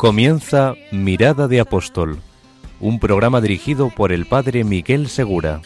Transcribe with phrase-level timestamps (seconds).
[0.00, 2.20] Comienza Mirada de Apóstol,
[2.80, 5.60] un programa dirigido por el padre Miguel Segura.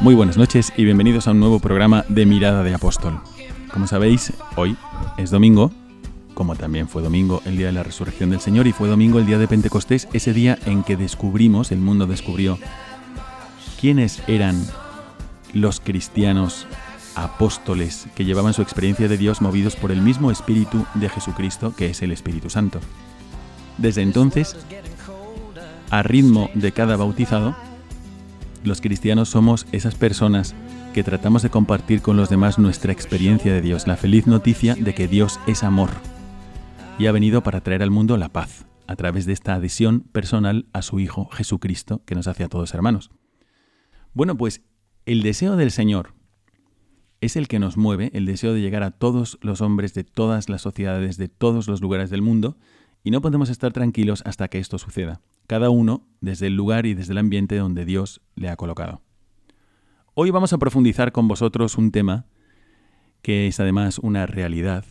[0.00, 3.20] Muy buenas noches y bienvenidos a un nuevo programa de Mirada de Apóstol.
[3.72, 4.76] Como sabéis, hoy
[5.16, 5.70] es domingo,
[6.34, 9.26] como también fue domingo el día de la resurrección del Señor y fue domingo el
[9.26, 12.58] día de Pentecostés, ese día en que descubrimos, el mundo descubrió
[13.80, 14.60] quiénes eran
[15.52, 16.66] los cristianos
[17.16, 21.86] apóstoles que llevaban su experiencia de Dios movidos por el mismo Espíritu de Jesucristo, que
[21.86, 22.78] es el Espíritu Santo.
[23.78, 24.56] Desde entonces,
[25.90, 27.56] a ritmo de cada bautizado,
[28.64, 30.54] los cristianos somos esas personas
[30.92, 34.94] que tratamos de compartir con los demás nuestra experiencia de Dios, la feliz noticia de
[34.94, 35.90] que Dios es amor
[36.98, 40.66] y ha venido para traer al mundo la paz a través de esta adhesión personal
[40.72, 43.10] a su Hijo Jesucristo que nos hace a todos hermanos.
[44.14, 44.62] Bueno, pues
[45.04, 46.15] el deseo del Señor
[47.20, 50.48] es el que nos mueve, el deseo de llegar a todos los hombres de todas
[50.48, 52.56] las sociedades, de todos los lugares del mundo,
[53.02, 56.94] y no podemos estar tranquilos hasta que esto suceda, cada uno desde el lugar y
[56.94, 59.00] desde el ambiente donde Dios le ha colocado.
[60.14, 62.26] Hoy vamos a profundizar con vosotros un tema
[63.22, 64.84] que es además una realidad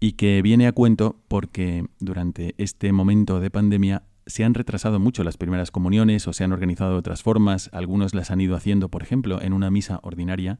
[0.00, 5.24] y que viene a cuento porque durante este momento de pandemia se han retrasado mucho
[5.24, 8.88] las primeras comuniones o se han organizado de otras formas, algunos las han ido haciendo,
[8.88, 10.58] por ejemplo, en una misa ordinaria,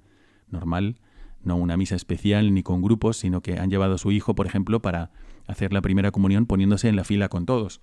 [0.55, 0.97] normal,
[1.43, 4.47] no una misa especial ni con grupos, sino que han llevado a su hijo, por
[4.47, 5.11] ejemplo, para
[5.47, 7.83] hacer la primera comunión poniéndose en la fila con todos.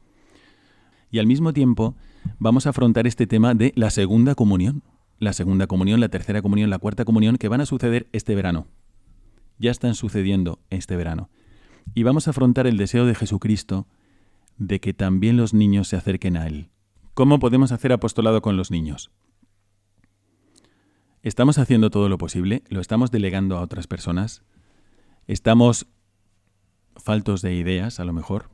[1.12, 1.96] Y al mismo tiempo
[2.40, 4.81] vamos a afrontar este tema de la segunda comunión,
[5.19, 8.68] la segunda comunión, la tercera comunión, la cuarta comunión, que van a suceder este verano.
[9.59, 11.29] Ya están sucediendo este verano.
[11.94, 13.88] Y vamos a afrontar el deseo de Jesucristo
[14.57, 16.69] de que también los niños se acerquen a Él.
[17.13, 19.12] ¿Cómo podemos hacer apostolado con los niños?
[21.24, 22.64] ¿Estamos haciendo todo lo posible?
[22.70, 24.42] ¿Lo estamos delegando a otras personas?
[25.28, 25.86] ¿Estamos
[26.96, 28.50] faltos de ideas, a lo mejor?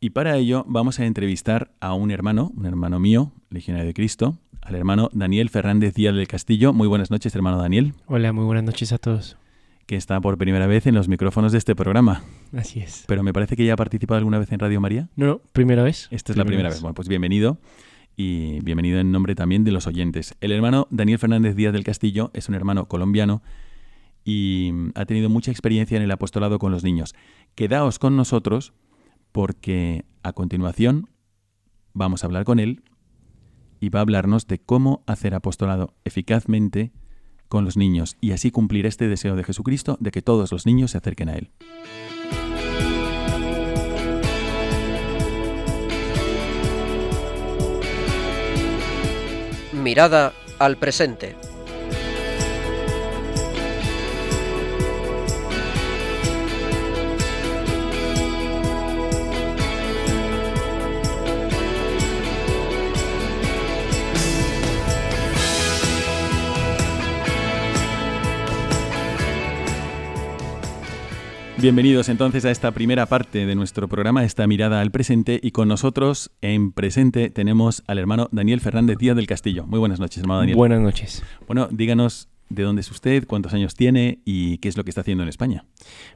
[0.00, 4.36] Y para ello vamos a entrevistar a un hermano, un hermano mío, legionario de Cristo,
[4.60, 6.74] al hermano Daniel Fernández Díaz del Castillo.
[6.74, 9.38] Muy buenas noches, hermano Daniel, Hola, muy buenas noches a todos.
[9.86, 12.22] que está por primera vez en los micrófonos de este programa.
[12.52, 13.04] Así es.
[13.06, 15.08] Pero me parece que ya ha participado alguna vez en Radio María.
[15.16, 16.08] No, no, primera vez.
[16.10, 16.82] Esta es la primera vez.
[16.82, 17.58] Bueno, pues bienvenido
[18.16, 20.34] y bienvenido en nombre también de los oyentes.
[20.40, 23.42] El hermano Daniel Fernández Díaz del Castillo es un hermano colombiano
[24.24, 27.14] y ha tenido mucha experiencia en el apostolado con los niños.
[27.54, 28.72] Quedaos con nosotros
[29.32, 31.10] porque a continuación
[31.92, 32.82] vamos a hablar con él
[33.80, 36.92] y va a hablarnos de cómo hacer apostolado eficazmente
[37.48, 40.92] con los niños y así cumplir este deseo de Jesucristo de que todos los niños
[40.92, 41.50] se acerquen a él.
[49.84, 51.36] Mirada al presente.
[71.64, 75.66] Bienvenidos entonces a esta primera parte de nuestro programa, esta mirada al presente, y con
[75.66, 79.66] nosotros en presente tenemos al hermano Daniel Fernández Díaz del Castillo.
[79.66, 80.58] Muy buenas noches, hermano Daniel.
[80.58, 81.24] Buenas noches.
[81.46, 85.00] Bueno, díganos de dónde es usted, cuántos años tiene y qué es lo que está
[85.00, 85.64] haciendo en España.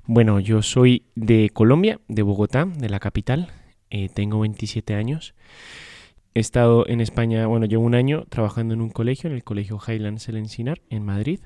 [0.04, 3.48] Bueno, yo soy de Colombia, de Bogotá, de la capital.
[3.88, 5.34] Eh, tengo 27 años.
[6.34, 9.81] He estado en España, bueno, llevo un año trabajando en un colegio, en el Colegio
[9.88, 11.40] Highlands El Encinar, en Madrid.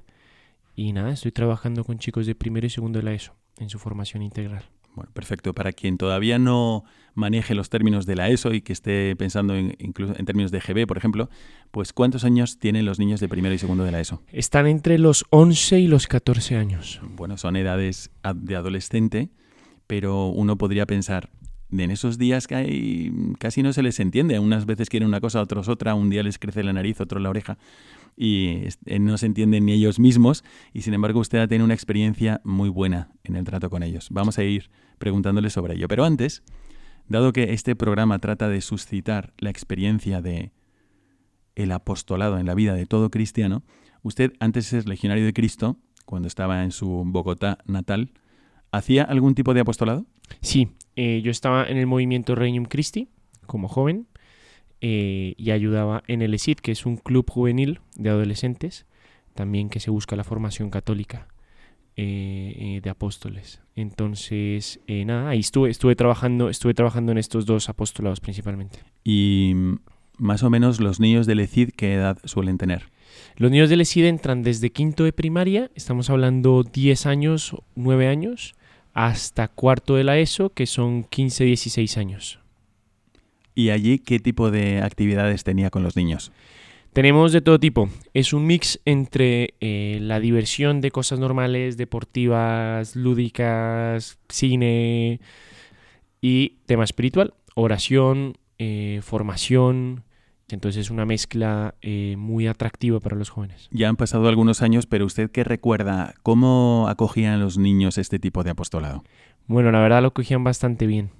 [0.74, 3.78] Y nada, estoy trabajando con chicos de primero y segundo de la ESO, en su
[3.78, 4.64] formación integral.
[4.94, 5.54] Bueno, perfecto.
[5.54, 6.84] Para quien todavía no
[7.14, 10.60] maneje los términos de la ESO y que esté pensando en, incluso en términos de
[10.60, 11.30] GB, por ejemplo,
[11.70, 14.20] pues ¿cuántos años tienen los niños de primero y segundo de la ESO?
[14.28, 17.00] Están entre los 11 y los 14 años.
[17.16, 19.30] Bueno, son edades ad- de adolescente,
[19.86, 21.30] pero uno podría pensar,
[21.72, 24.38] en esos días que casi no se les entiende.
[24.38, 27.30] Unas veces quieren una cosa, otros otra, un día les crece la nariz, otro la
[27.30, 27.58] oreja,
[28.16, 31.64] y es- eh, no se entienden ni ellos mismos, y sin embargo usted ha tenido
[31.64, 34.08] una experiencia muy buena en el trato con ellos.
[34.10, 35.88] Vamos a ir preguntándole sobre ello.
[35.88, 36.42] Pero antes,
[37.08, 40.52] dado que este programa trata de suscitar la experiencia de
[41.54, 43.62] el apostolado en la vida de todo cristiano,
[44.02, 48.12] usted, antes ser legionario de Cristo, cuando estaba en su Bogotá natal,
[48.72, 50.06] ¿hacía algún tipo de apostolado?
[50.40, 53.08] Sí, eh, yo estaba en el movimiento Regnum Christi
[53.46, 54.06] como joven
[54.80, 58.86] eh, y ayudaba en el ESID, que es un club juvenil de adolescentes,
[59.34, 61.28] también que se busca la formación católica
[61.96, 63.60] eh, de apóstoles.
[63.76, 68.80] Entonces, nada, ahí estuve, estuve trabajando, estuve trabajando en estos dos apostolados principalmente.
[69.04, 69.54] Y
[70.18, 72.90] más o menos los niños del ECID, ¿qué edad suelen tener?
[73.36, 78.54] Los niños del ESID entran desde quinto de primaria, estamos hablando 10 años, 9 años,
[78.94, 82.38] hasta cuarto de la ESO, que son 15, 16 años.
[83.54, 86.32] ¿Y allí qué tipo de actividades tenía con los niños?
[86.92, 87.88] Tenemos de todo tipo.
[88.12, 95.20] Es un mix entre eh, la diversión de cosas normales, deportivas, lúdicas, cine
[96.20, 100.04] y tema espiritual, oración, eh, formación.
[100.52, 103.68] Entonces es una mezcla eh, muy atractiva para los jóvenes.
[103.70, 108.42] Ya han pasado algunos años, pero usted qué recuerda, ¿cómo acogían los niños este tipo
[108.44, 109.04] de apostolado?
[109.46, 111.10] Bueno, la verdad lo cogían bastante bien.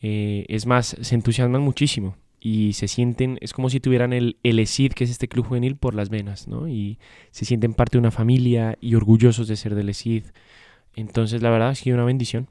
[0.00, 4.58] Eh, es más, se entusiasman muchísimo y se sienten, es como si tuvieran el, el
[4.58, 6.68] ESID, que es este club juvenil, por las venas, ¿no?
[6.68, 6.98] Y
[7.30, 10.24] se sienten parte de una familia y orgullosos de ser del ESID.
[10.94, 12.48] Entonces, la verdad, ha sido una bendición.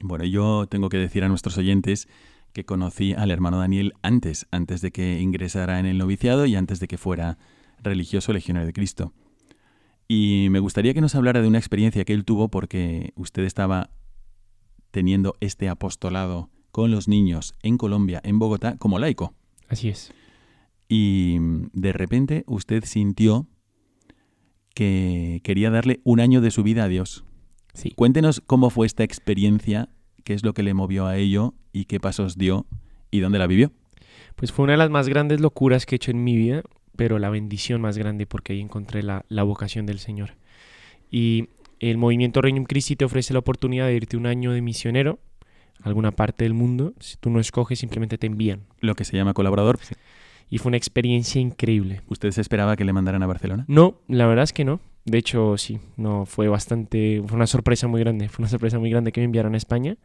[0.00, 2.08] Bueno, yo tengo que decir a nuestros oyentes
[2.52, 6.80] que conocí al hermano Daniel antes, antes de que ingresara en el noviciado y antes
[6.80, 7.38] de que fuera
[7.82, 9.12] religioso legionario de Cristo.
[10.08, 13.90] Y me gustaría que nos hablara de una experiencia que él tuvo porque usted estaba
[14.90, 19.34] teniendo este apostolado con los niños en Colombia, en Bogotá, como laico.
[19.68, 20.12] Así es.
[20.88, 21.38] Y
[21.72, 23.46] de repente usted sintió
[24.74, 27.24] que quería darle un año de su vida a Dios.
[27.74, 27.92] Sí.
[27.96, 29.88] Cuéntenos cómo fue esta experiencia,
[30.22, 32.66] qué es lo que le movió a ello y qué pasos dio
[33.10, 33.72] y dónde la vivió.
[34.36, 36.62] Pues fue una de las más grandes locuras que he hecho en mi vida,
[36.96, 40.34] pero la bendición más grande porque ahí encontré la, la vocación del Señor.
[41.10, 41.48] Y
[41.78, 45.18] el movimiento Regnum Christi te ofrece la oportunidad de irte un año de misionero
[45.82, 46.94] a alguna parte del mundo.
[47.00, 48.62] Si tú no escoges, simplemente te envían.
[48.80, 49.78] Lo que se llama colaborador.
[50.48, 52.02] Y fue una experiencia increíble.
[52.06, 53.64] ¿Usted se esperaba que le mandaran a Barcelona?
[53.68, 54.80] No, la verdad es que no.
[55.04, 58.90] De hecho, sí, no, fue bastante, fue una sorpresa muy grande, fue una sorpresa muy
[58.90, 59.96] grande que me enviaron a España.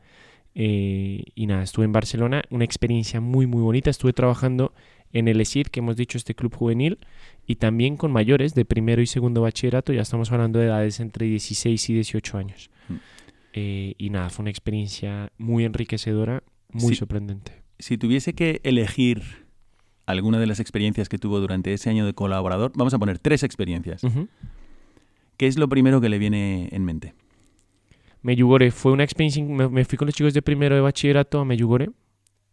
[0.55, 3.91] Eh, y nada, estuve en Barcelona, una experiencia muy, muy bonita.
[3.91, 4.73] Estuve trabajando
[5.13, 6.97] en el ESID, que hemos dicho, este club juvenil,
[7.45, 9.93] y también con mayores de primero y segundo bachillerato.
[9.93, 12.71] Ya estamos hablando de edades entre 16 y 18 años.
[12.89, 12.95] Mm.
[13.53, 17.51] Eh, y nada, fue una experiencia muy enriquecedora, muy sorprendente.
[17.77, 19.47] Si tuviese que elegir
[20.07, 23.43] alguna de las experiencias que tuvo durante ese año de colaborador, vamos a poner tres
[23.43, 24.01] experiencias.
[25.37, 27.13] ¿Qué es lo primero que le viene en mente?
[28.23, 31.91] Meyugore fue una experiencia, me, fui con los chicos de primero de bachillerato a Meyugore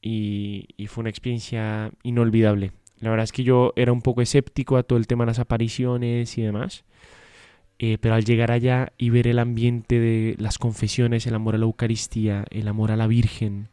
[0.03, 2.73] y, y fue una experiencia inolvidable.
[3.01, 5.39] La verdad es que yo era un poco escéptico a todo el tema de las
[5.39, 6.85] apariciones y demás,
[7.79, 11.59] eh, pero al llegar allá y ver el ambiente de las confesiones, el amor a
[11.59, 13.69] la Eucaristía, el amor a la Virgen,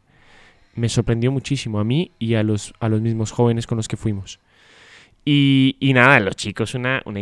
[0.74, 3.96] me sorprendió muchísimo a mí y a los, a los mismos jóvenes con los que
[3.96, 4.40] fuimos.
[5.24, 7.20] Y, y nada, los chicos, una, una,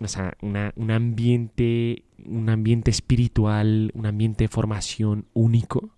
[0.00, 5.90] o sea, una- un, ambiente, un ambiente espiritual, un ambiente de formación único,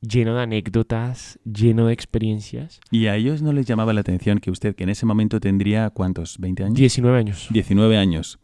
[0.00, 2.80] lleno de anécdotas, lleno de experiencias.
[2.90, 5.90] ¿Y a ellos no les llamaba la atención que usted, que en ese momento tendría,
[5.90, 6.40] ¿cuántos?
[6.40, 6.74] ¿20 años?
[6.74, 7.46] 19 años.
[7.50, 8.38] 19 años.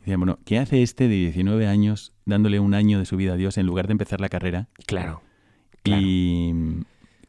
[0.00, 3.36] Decían, bueno, ¿qué hace este de 19 años dándole un año de su vida a
[3.36, 4.68] Dios en lugar de empezar la carrera?
[4.86, 5.22] Claro.
[5.84, 6.02] claro.
[6.04, 6.52] ¿Y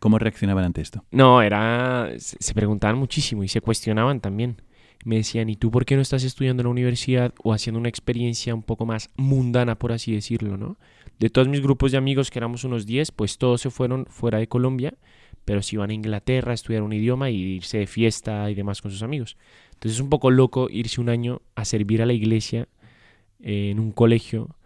[0.03, 1.05] cómo reaccionaban ante esto?
[1.11, 2.11] No, era.
[2.17, 4.61] Se preguntaban muchísimo y se cuestionaban también.
[5.05, 7.87] Me decían, ¿y tú por qué no estás estudiando en la universidad o haciendo una
[7.87, 10.75] experiencia un poco más mundana, por así decirlo, ¿no?
[11.19, 14.39] De todos mis grupos de amigos, que éramos unos 10, pues todos se fueron fuera
[14.39, 14.93] de Colombia,
[15.45, 18.81] pero se iban a Inglaterra a estudiar un idioma y irse de fiesta y demás
[18.81, 19.37] con sus amigos.
[19.71, 22.67] Entonces es un poco loco irse un año a servir a la iglesia
[23.39, 24.57] eh, en un colegio,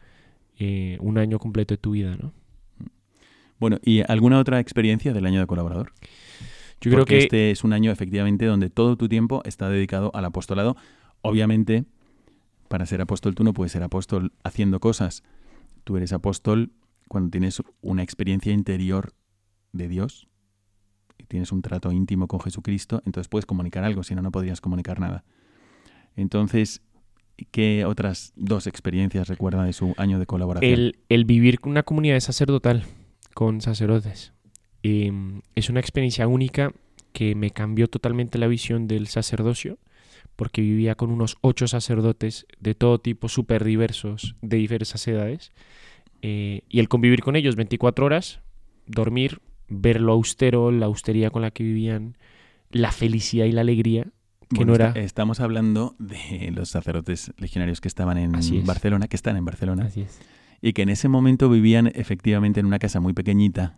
[0.58, 2.34] eh, un año completo de tu vida, ¿no?
[3.60, 5.94] Bueno, ¿y alguna otra experiencia del año de colaborador?
[6.80, 10.26] Yo creo que este es un año efectivamente donde todo tu tiempo está dedicado al
[10.26, 10.76] apostolado.
[11.22, 11.86] Obviamente,
[12.68, 15.24] para ser apóstol tú no puedes ser apóstol haciendo cosas.
[15.84, 16.72] Tú eres apóstol
[17.08, 19.14] cuando tienes una experiencia interior
[19.72, 20.28] de Dios
[21.18, 24.62] y tienes un trato íntimo con Jesucristo, entonces puedes comunicar algo, si no, no podrías
[24.62, 25.24] comunicar nada.
[26.16, 26.82] Entonces,
[27.52, 30.72] ¿qué otras dos experiencias recuerda de su año de colaboración?
[30.72, 32.84] el, el vivir con una comunidad sacerdotal,
[33.38, 34.34] con sacerdotes,
[34.82, 35.12] eh,
[35.54, 36.74] es una experiencia única
[37.14, 39.78] que me cambió totalmente la visión del sacerdocio,
[40.36, 45.52] porque vivía con unos ocho sacerdotes de todo tipo, súper diversos, de diversas edades,
[46.24, 48.40] eh, y el convivir con ellos 24 horas,
[48.88, 52.18] dormir, ver lo austero, la austeridad con la que vivían,
[52.72, 54.06] la felicidad y la alegría
[54.50, 54.94] que Bueno, no era...
[54.94, 58.32] Estamos hablando de los sacerdotes legionarios que estaban en.
[58.66, 60.22] Barcelona, que están en Barcelona, Así es.
[60.62, 63.78] Y que en ese momento vivían efectivamente en una casa muy pequeñita.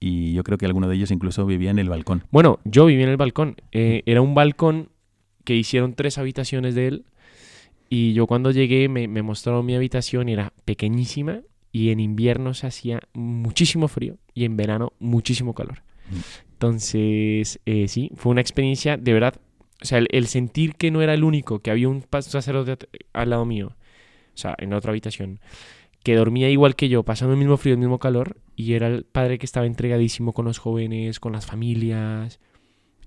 [0.00, 2.24] Y yo creo que alguno de ellos incluso vivía en el balcón.
[2.30, 3.56] Bueno, yo viví en el balcón.
[3.70, 4.88] Eh, era un balcón
[5.44, 7.04] que hicieron tres habitaciones de él.
[7.88, 11.42] Y yo cuando llegué me, me mostraron mi habitación y era pequeñísima.
[11.70, 15.82] Y en invierno se hacía muchísimo frío y en verano muchísimo calor.
[16.10, 16.16] Mm.
[16.52, 19.34] Entonces, eh, sí, fue una experiencia de verdad.
[19.80, 23.30] O sea, el, el sentir que no era el único, que había un sacerdote al
[23.30, 23.76] lado mío,
[24.34, 25.40] o sea, en otra habitación,
[26.02, 29.04] que dormía igual que yo, pasando el mismo frío, el mismo calor, y era el
[29.04, 32.40] padre que estaba entregadísimo con los jóvenes, con las familias,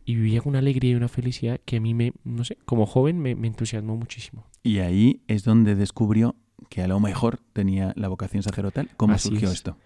[0.05, 2.86] y vivía con una alegría y una felicidad que a mí me, no sé, como
[2.86, 4.46] joven me, me entusiasmó muchísimo.
[4.63, 6.36] Y ahí es donde descubrió
[6.70, 8.89] que a lo mejor tenía la vocación sacerdotal.
[8.98, 9.55] ¿Cómo Así surgió es.
[9.55, 9.77] esto?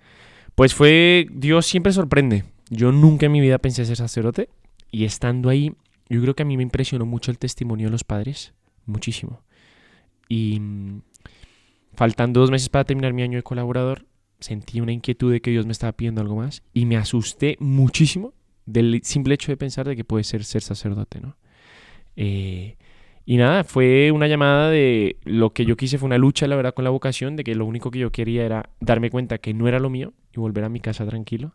[0.56, 2.44] Pues fue, Dios siempre sorprende.
[2.70, 4.50] Yo nunca en mi vida pensé ser sacerdote,
[4.92, 5.74] y estando ahí,
[6.10, 8.54] yo creo que a mí me impresionó mucho el testimonio de los padres,
[8.86, 9.42] muchísimo.
[10.28, 11.02] Y mm,
[12.00, 14.06] faltando dos meses para terminar mi año de colaborador,
[14.40, 18.34] sentí una inquietud de que Dios me estaba pidiendo algo más y me asusté muchísimo
[18.66, 21.36] del simple hecho de pensar de que puede ser ser sacerdote, ¿no?
[22.16, 22.78] Eh,
[23.26, 26.74] y nada, fue una llamada de lo que yo quise fue una lucha, la verdad,
[26.74, 29.68] con la vocación, de que lo único que yo quería era darme cuenta que no
[29.68, 31.54] era lo mío y volver a mi casa tranquilo.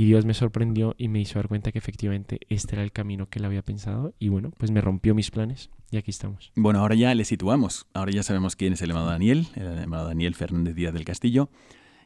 [0.00, 3.28] Y Dios me sorprendió y me hizo dar cuenta que efectivamente este era el camino
[3.28, 4.14] que él había pensado.
[4.18, 6.52] Y bueno, pues me rompió mis planes y aquí estamos.
[6.56, 7.86] Bueno, ahora ya le situamos.
[7.92, 11.50] Ahora ya sabemos quién es el hermano Daniel, el hermano Daniel Fernández Díaz del Castillo.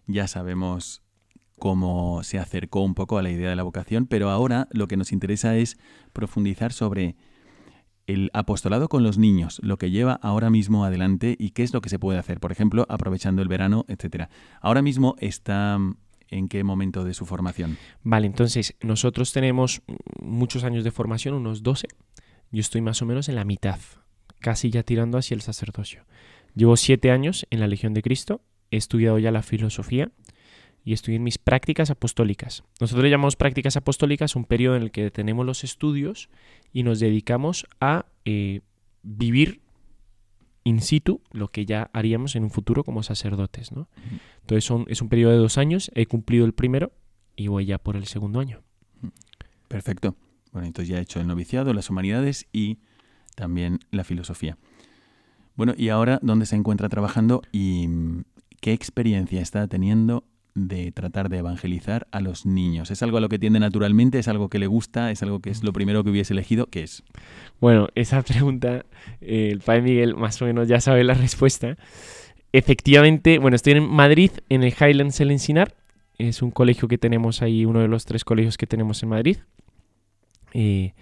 [0.08, 1.04] Ya sabemos
[1.60, 4.96] cómo se acercó un poco a la idea de la vocación, pero ahora lo que
[4.96, 5.78] nos interesa es
[6.12, 7.14] profundizar sobre
[8.08, 11.80] el apostolado con los niños, lo que lleva ahora mismo adelante y qué es lo
[11.80, 14.30] que se puede hacer, por ejemplo, aprovechando el verano, etcétera.
[14.60, 15.78] Ahora mismo está
[16.28, 17.76] en qué momento de su formación.
[18.02, 19.82] Vale, entonces nosotros tenemos
[20.20, 21.88] muchos años de formación, unos 12.
[22.50, 23.78] Yo estoy más o menos en la mitad,
[24.40, 26.04] casi ya tirando hacia el sacerdocio.
[26.54, 28.40] Llevo siete años en la Legión de Cristo,
[28.70, 30.10] he estudiado ya la filosofía
[30.84, 32.62] y estoy en mis prácticas apostólicas.
[32.80, 36.28] Nosotros le llamamos prácticas apostólicas un periodo en el que tenemos los estudios
[36.72, 38.60] y nos dedicamos a eh,
[39.02, 39.63] vivir
[40.64, 43.88] in situ lo que ya haríamos en un futuro como sacerdotes, ¿no?
[44.40, 46.92] Entonces son, es un periodo de dos años, he cumplido el primero
[47.36, 48.62] y voy ya por el segundo año.
[49.68, 50.16] Perfecto.
[50.52, 52.78] Bueno, entonces ya he hecho el noviciado, las humanidades y
[53.34, 54.56] también la filosofía.
[55.56, 58.24] Bueno, y ahora, ¿dónde se encuentra trabajando y mm,
[58.60, 62.90] qué experiencia está teniendo de tratar de evangelizar a los niños?
[62.90, 64.18] ¿Es algo a lo que tiende naturalmente?
[64.18, 65.10] ¿Es algo que le gusta?
[65.10, 66.66] ¿Es algo que es lo primero que hubiese elegido?
[66.66, 67.02] ¿Qué es?
[67.60, 68.84] Bueno, esa pregunta,
[69.20, 71.76] eh, el padre Miguel más o menos ya sabe la respuesta.
[72.52, 75.74] Efectivamente, bueno, estoy en Madrid, en el Highlands El Encinar.
[76.18, 79.38] Es un colegio que tenemos ahí, uno de los tres colegios que tenemos en Madrid.
[80.52, 80.94] Eh,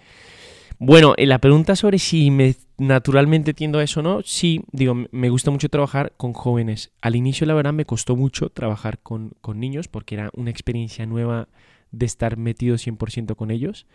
[0.79, 4.95] bueno, eh, la pregunta sobre si me naturalmente tiendo a eso o no, sí, digo,
[5.11, 6.91] me gusta mucho trabajar con jóvenes.
[7.01, 11.05] Al inicio, la verdad, me costó mucho trabajar con, con niños porque era una experiencia
[11.05, 11.47] nueva
[11.91, 13.85] de estar metido 100% con ellos.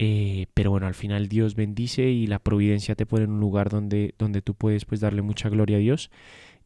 [0.00, 3.68] Eh, pero bueno, al final Dios bendice y la providencia te pone en un lugar
[3.68, 6.10] donde, donde tú puedes pues darle mucha gloria a Dios.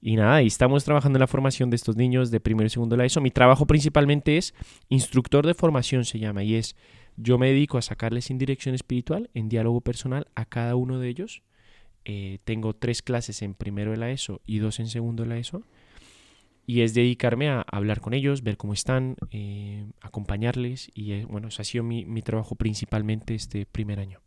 [0.00, 2.97] Y nada, y estamos trabajando en la formación de estos niños de primero y segundo
[2.97, 3.21] de la ESO.
[3.21, 4.52] Mi trabajo principalmente es
[4.88, 6.75] instructor de formación, se llama, y es
[7.16, 11.09] yo me dedico a sacarles en dirección espiritual, en diálogo personal a cada uno de
[11.09, 11.42] ellos.
[12.04, 15.37] Eh, tengo tres clases en primero de la ESO y dos en segundo de la
[15.38, 15.62] ESO.
[16.64, 20.90] Y es dedicarme a hablar con ellos, ver cómo están, eh, acompañarles.
[20.95, 24.21] Y eh, bueno, ese ha sido mi, mi trabajo principalmente este primer año.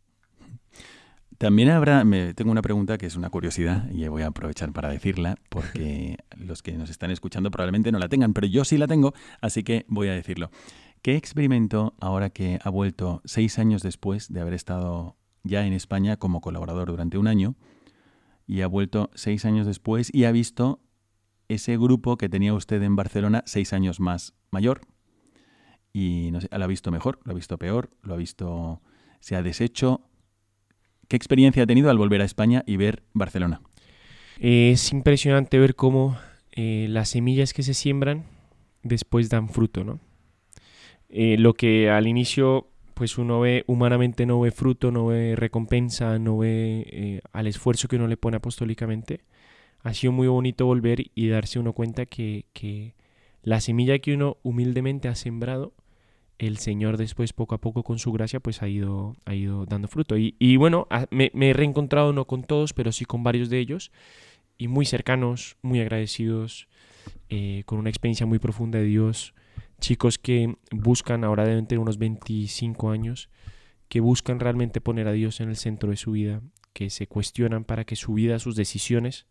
[1.38, 4.88] También habrá, me, tengo una pregunta que es una curiosidad y voy a aprovechar para
[4.88, 8.86] decirla porque los que nos están escuchando probablemente no la tengan, pero yo sí la
[8.86, 9.12] tengo,
[9.42, 10.50] así que voy a decirlo.
[11.06, 16.16] ¿Qué experimento ahora que ha vuelto seis años después de haber estado ya en España
[16.16, 17.54] como colaborador durante un año
[18.44, 20.80] y ha vuelto seis años después y ha visto
[21.46, 24.80] ese grupo que tenía usted en Barcelona seis años más mayor
[25.92, 28.82] y no sé, lo ha visto mejor, lo ha visto peor, lo ha visto,
[29.20, 30.10] se ha deshecho,
[31.06, 33.60] ¿Qué experiencia ha tenido al volver a España y ver Barcelona?
[34.40, 36.18] Es impresionante ver cómo
[36.50, 38.24] eh, las semillas que se siembran
[38.82, 40.00] después dan fruto, ¿no?
[41.08, 46.18] Eh, lo que al inicio, pues uno ve, humanamente no ve fruto, no ve recompensa,
[46.18, 49.20] no ve eh, al esfuerzo que uno le pone apostólicamente.
[49.82, 52.94] Ha sido muy bonito volver y darse uno cuenta que, que
[53.42, 55.72] la semilla que uno humildemente ha sembrado,
[56.38, 59.88] el Señor después poco a poco con su gracia pues ha ido, ha ido dando
[59.88, 60.18] fruto.
[60.18, 63.50] Y, y bueno, a- me, me he reencontrado no con todos, pero sí con varios
[63.50, 63.92] de ellos
[64.58, 66.68] y muy cercanos, muy agradecidos,
[67.30, 69.34] eh, con una experiencia muy profunda de Dios.
[69.80, 73.28] Chicos que buscan, ahora deben tener unos 25 años,
[73.88, 76.42] que buscan realmente poner a Dios en el centro de su vida,
[76.72, 79.26] que se cuestionan para que su vida, sus decisiones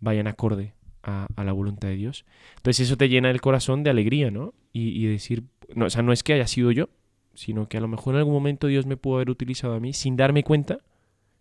[0.00, 2.24] vayan acorde a, la voluntad de Dios.
[2.56, 4.54] Entonces eso te llena el corazón de alegría, ¿no?
[4.72, 6.90] Y, y decir, no, o sea, no es que haya sido yo,
[7.34, 9.92] sino que a lo mejor en algún momento Dios me pudo haber utilizado a mí
[9.92, 10.78] sin darme cuenta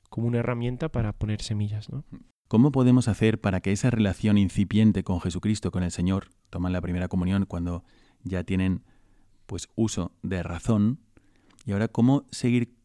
[0.09, 2.03] como una herramienta para poner semillas, ¿no?
[2.47, 6.81] ¿Cómo podemos hacer para que esa relación incipiente con Jesucristo, con el Señor, toman la
[6.81, 7.83] primera comunión cuando
[8.25, 8.83] ya tienen
[9.45, 10.99] pues uso de razón,
[11.65, 12.75] y ahora cómo seguir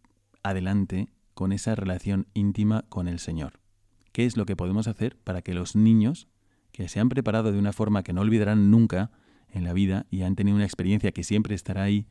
[0.45, 3.59] adelante con esa relación íntima con el Señor?
[4.13, 6.29] ¿Qué es lo que podemos hacer para que los niños
[6.71, 9.11] que se han preparado de una forma que no olvidarán nunca
[9.53, 12.07] en la vida y han tenido una experiencia que siempre estará ahí,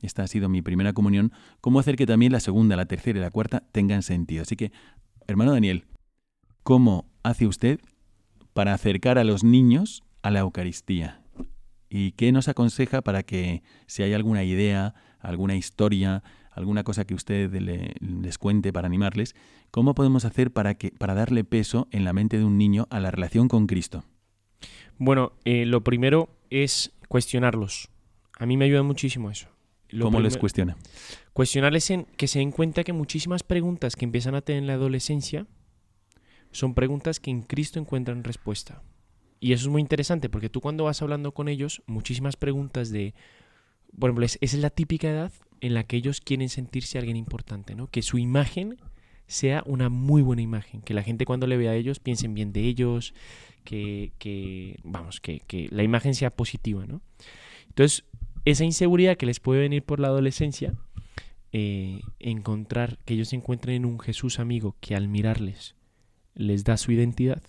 [0.00, 3.22] esta ha sido mi primera comunión, cómo hacer que también la segunda, la tercera y
[3.22, 4.42] la cuarta tengan sentido?
[4.42, 4.70] Así que,
[5.26, 5.86] hermano Daniel,
[6.64, 7.78] ¿Cómo hace usted
[8.54, 11.23] para acercar a los niños a la Eucaristía?
[11.96, 17.14] ¿Y qué nos aconseja para que si hay alguna idea, alguna historia, alguna cosa que
[17.14, 19.36] usted le, les cuente para animarles,
[19.70, 22.98] cómo podemos hacer para, que, para darle peso en la mente de un niño a
[22.98, 24.02] la relación con Cristo?
[24.98, 27.90] Bueno, eh, lo primero es cuestionarlos.
[28.40, 29.46] A mí me ayuda muchísimo eso.
[29.88, 30.76] Lo ¿Cómo les cuestiona?
[31.32, 34.74] Cuestionarles en que se den cuenta que muchísimas preguntas que empiezan a tener en la
[34.74, 35.46] adolescencia
[36.50, 38.82] son preguntas que en Cristo encuentran respuesta.
[39.44, 43.12] Y eso es muy interesante porque tú cuando vas hablando con ellos, muchísimas preguntas de,
[43.98, 47.18] por ejemplo, es- esa es la típica edad en la que ellos quieren sentirse alguien
[47.18, 47.88] importante, ¿no?
[47.88, 48.78] Que su imagen
[49.26, 52.54] sea una muy buena imagen, que la gente cuando le vea a ellos piensen bien
[52.54, 53.12] de ellos,
[53.64, 57.02] que, que vamos, que, que la imagen sea positiva, ¿no?
[57.68, 58.06] Entonces,
[58.46, 60.72] esa inseguridad que les puede venir por la adolescencia,
[61.52, 65.74] eh, encontrar que ellos se encuentren en un Jesús amigo que al mirarles
[66.34, 67.42] les da su identidad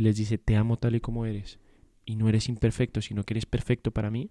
[0.00, 1.58] les dice te amo tal y como eres
[2.04, 4.30] y no eres imperfecto sino que eres perfecto para mí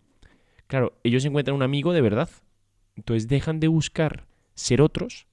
[0.68, 2.30] claro ellos encuentran un amigo de verdad.
[2.96, 5.26] Entonces dejan de buscar ser otros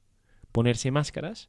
[0.53, 1.49] ponerse máscaras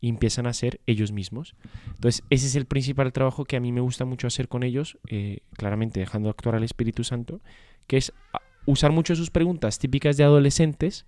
[0.00, 1.56] y empiezan a ser ellos mismos.
[1.86, 4.98] Entonces ese es el principal trabajo que a mí me gusta mucho hacer con ellos
[5.08, 7.40] eh, claramente dejando actuar al Espíritu Santo
[7.86, 11.06] que es a- usar mucho sus preguntas típicas de adolescentes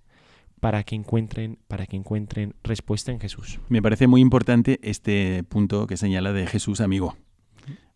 [0.61, 3.59] para que encuentren, para que encuentren respuesta en Jesús.
[3.67, 7.17] Me parece muy importante este punto que señala de Jesús amigo,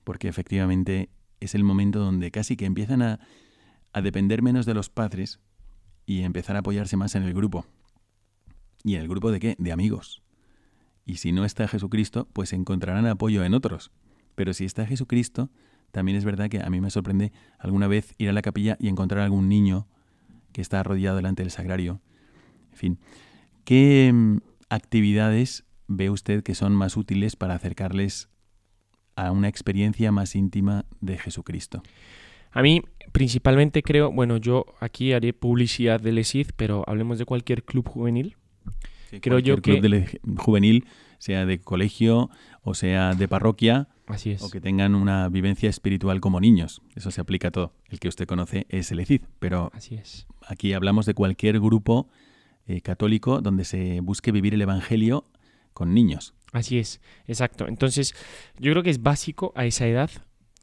[0.04, 3.20] porque efectivamente es el momento donde casi que empiezan a,
[3.94, 5.40] a depender menos de los padres
[6.08, 7.68] y empezar a apoyarse más en el grupo.
[8.84, 9.56] ¿Y en el grupo de qué?
[9.60, 10.24] De amigos.
[11.06, 13.92] Y si no está Jesucristo, pues encontrarán apoyo en otros.
[14.34, 15.52] Pero si está Jesucristo,
[15.92, 18.88] también es verdad que a mí me sorprende alguna vez ir a la capilla y
[18.88, 19.88] encontrar algún niño
[20.52, 22.02] que está arrodillado delante del sagrario.
[22.76, 23.00] En fin,
[23.64, 24.38] ¿qué mm,
[24.70, 28.28] actividades ve usted que son más útiles para acercarles
[29.16, 31.82] a una experiencia más íntima de Jesucristo?
[32.52, 32.82] A mí,
[33.14, 38.36] principalmente creo, bueno, yo aquí haré publicidad del ESID, pero hablemos de cualquier club juvenil.
[39.22, 40.86] Creo yo club que- del- juvenil,
[41.18, 42.30] sea de colegio
[42.62, 44.42] o sea de parroquia, Así es.
[44.42, 46.82] o que tengan una vivencia espiritual como niños.
[46.96, 47.74] Eso se aplica a todo.
[47.90, 50.28] El que usted conoce es el ECID, pero Así es.
[50.46, 52.10] aquí hablamos de cualquier grupo
[52.68, 55.26] eh, católico donde se busque vivir el Evangelio
[55.74, 56.34] con niños.
[56.52, 57.68] Así es, exacto.
[57.68, 58.16] Entonces,
[58.58, 60.10] yo creo que es básico a esa edad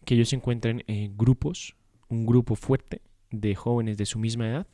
[0.04, 1.76] que ellos encuentren eh, grupos,
[2.08, 4.66] un grupo fuerte de jóvenes de su misma edad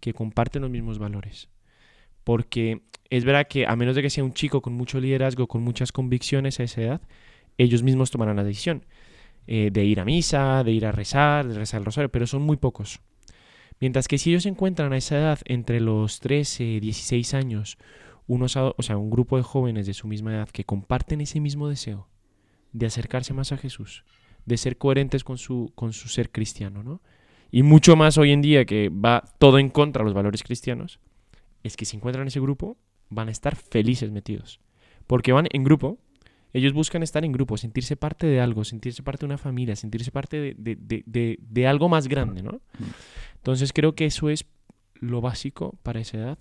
[0.00, 1.48] que comparten los mismos valores.
[2.24, 5.62] Porque es verdad que a menos de que sea un chico con mucho liderazgo, con
[5.62, 7.00] muchas convicciones a esa edad,
[7.58, 8.86] ellos mismos tomarán la decisión
[9.46, 12.42] eh, de ir a misa, de ir a rezar, de rezar el rosario, pero son
[12.42, 13.00] muy pocos.
[13.80, 17.78] Mientras que si ellos encuentran a esa edad entre los 13, 16 años,
[18.26, 21.68] unos, o sea, un grupo de jóvenes de su misma edad que comparten ese mismo
[21.68, 22.06] deseo
[22.72, 24.04] de acercarse más a Jesús,
[24.44, 27.00] de ser coherentes con su, con su ser cristiano, ¿no?
[27.50, 31.00] Y mucho más hoy en día que va todo en contra de los valores cristianos,
[31.64, 32.76] es que si encuentran ese grupo,
[33.08, 34.60] van a estar felices metidos.
[35.08, 35.98] Porque van en grupo,
[36.52, 40.12] ellos buscan estar en grupo, sentirse parte de algo, sentirse parte de una familia, sentirse
[40.12, 42.60] parte de, de- de- de- de algo más grande, ¿no?
[43.40, 44.46] Entonces creo que eso es
[44.94, 46.38] lo básico para esa edad,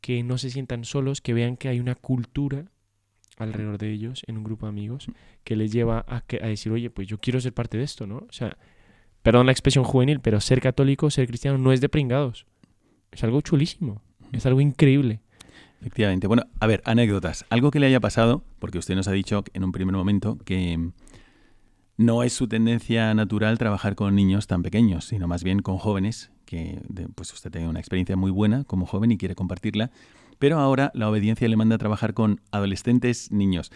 [0.00, 2.66] que no se sientan solos, que vean que hay una cultura
[3.36, 5.06] alrededor de ellos en un grupo de amigos
[5.44, 8.06] que les lleva a, que- a decir, oye, pues yo quiero ser parte de esto,
[8.06, 8.16] ¿no?
[8.18, 8.56] O sea,
[9.22, 12.46] perdón la expresión juvenil, pero ser católico, ser cristiano no es de pringados.
[13.12, 15.20] Es algo chulísimo, es algo increíble.
[15.80, 16.26] Efectivamente.
[16.26, 17.46] Bueno, a ver, anécdotas.
[17.50, 20.76] Algo que le haya pasado, porque usted nos ha dicho en un primer momento que
[20.76, 20.92] mm,
[21.98, 26.30] no es su tendencia natural trabajar con niños tan pequeños, sino más bien con jóvenes,
[26.46, 26.80] que
[27.16, 29.90] pues usted tiene una experiencia muy buena como joven y quiere compartirla,
[30.38, 33.72] pero ahora la obediencia le manda a trabajar con adolescentes niños.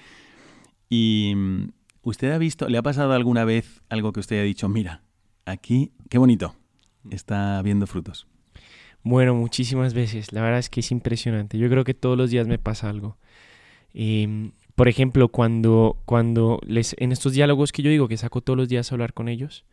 [0.88, 4.68] Y mm, usted ha visto, ¿le ha pasado alguna vez algo que usted haya dicho,
[4.68, 5.02] mira,
[5.44, 6.54] aquí, qué bonito,
[7.10, 8.28] está viendo frutos?
[9.02, 10.32] Bueno, muchísimas veces.
[10.32, 11.58] La verdad es que es impresionante.
[11.58, 13.18] Yo creo que todos los días me pasa algo.
[13.94, 18.56] Em, por ejemplo, cuando, cuando les, en estos diálogos que yo digo que saco todos
[18.56, 19.64] los días a hablar con ellos,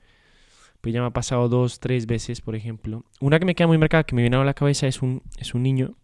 [0.81, 3.05] pues ya me ha pasado dos, tres veces, por ejemplo.
[3.19, 5.53] Una que me queda muy marcada, que me viene a la cabeza, es un, es
[5.53, 5.95] un niño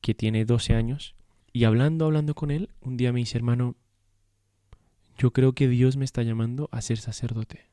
[0.00, 1.14] que tiene 12 años.
[1.52, 3.76] Y hablando, hablando con él, un día me dice, hermano,
[5.18, 7.66] yo creo que Dios me está llamando a ser sacerdote.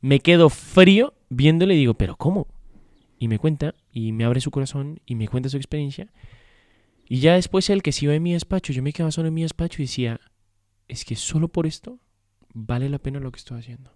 [0.00, 2.48] Me quedo frío viéndole y digo, pero ¿cómo?
[3.18, 6.10] Y me cuenta, y me abre su corazón, y me cuenta su experiencia.
[7.12, 9.34] Y ya después él que se iba en mi despacho, yo me quedaba solo en
[9.34, 10.18] mi despacho y decía,
[10.88, 11.98] es que solo por esto
[12.54, 13.92] vale la pena lo que estoy haciendo.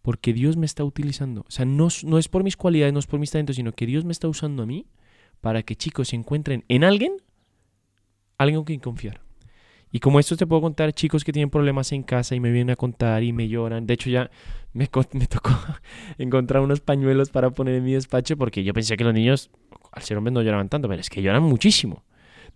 [0.00, 1.42] Porque Dios me está utilizando.
[1.42, 3.84] O sea, no, no es por mis cualidades, no es por mis talentos, sino que
[3.84, 4.86] Dios me está usando a mí
[5.42, 7.12] para que chicos se encuentren en alguien,
[8.38, 9.20] alguien con quien confiar.
[9.92, 12.72] Y como esto te puedo contar, chicos que tienen problemas en casa y me vienen
[12.72, 13.86] a contar y me lloran.
[13.86, 14.30] De hecho, ya
[14.72, 15.50] me, me tocó
[16.16, 19.50] encontrar unos pañuelos para poner en mi despacho porque yo pensé que los niños,
[19.92, 22.02] al ser hombres, no lloraban tanto, pero es que lloran muchísimo.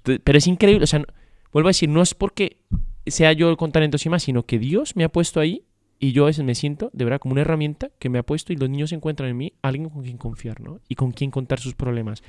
[0.05, 1.05] Pero es increíble, o sea,
[1.53, 2.59] vuelvo a decir, no es porque
[3.07, 5.65] sea yo con talentos y más, sino que Dios me ha puesto ahí
[5.99, 8.53] y yo a veces me siento, de verdad, como una herramienta que me ha puesto
[8.53, 10.81] y los niños encuentran en mí alguien con quien confiar, ¿no?
[10.89, 12.23] Y con quien contar sus problemas.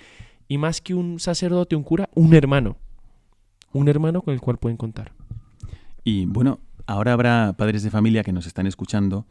[0.47, 2.77] Y más que un sacerdote, un cura, un hermano
[3.75, 5.11] un hermano con el cual pueden contar.
[6.03, 9.25] Y bueno, ahora habrá padres de familia que nos están escuchando,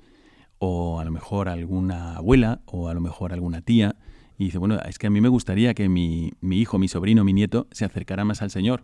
[0.58, 3.96] o a lo mejor alguna abuela, o a lo mejor alguna tía,
[4.38, 7.32] y dice, bueno, es que a mí me gustaría que mi, hijo, mi sobrino, mi
[7.32, 8.82] nieto se acercara más al Señor.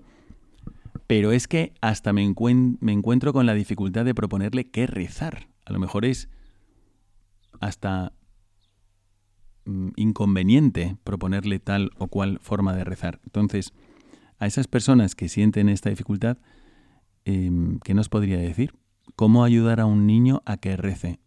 [1.06, 2.32] Pero es que hasta me,
[2.80, 5.48] me encuentro con la dificultad de proponerle qué rezar.
[5.64, 6.28] A lo mejor es
[7.58, 8.12] hasta
[9.64, 13.20] mm, inconveniente proponerle tal o cual forma de rezar.
[13.24, 13.72] Entonces,
[14.38, 16.38] a esas personas que sienten esta dificultad,
[17.24, 18.72] em, ¿qué nos podría decir?
[19.16, 21.18] ¿Cómo ayudar a un niño a que rece?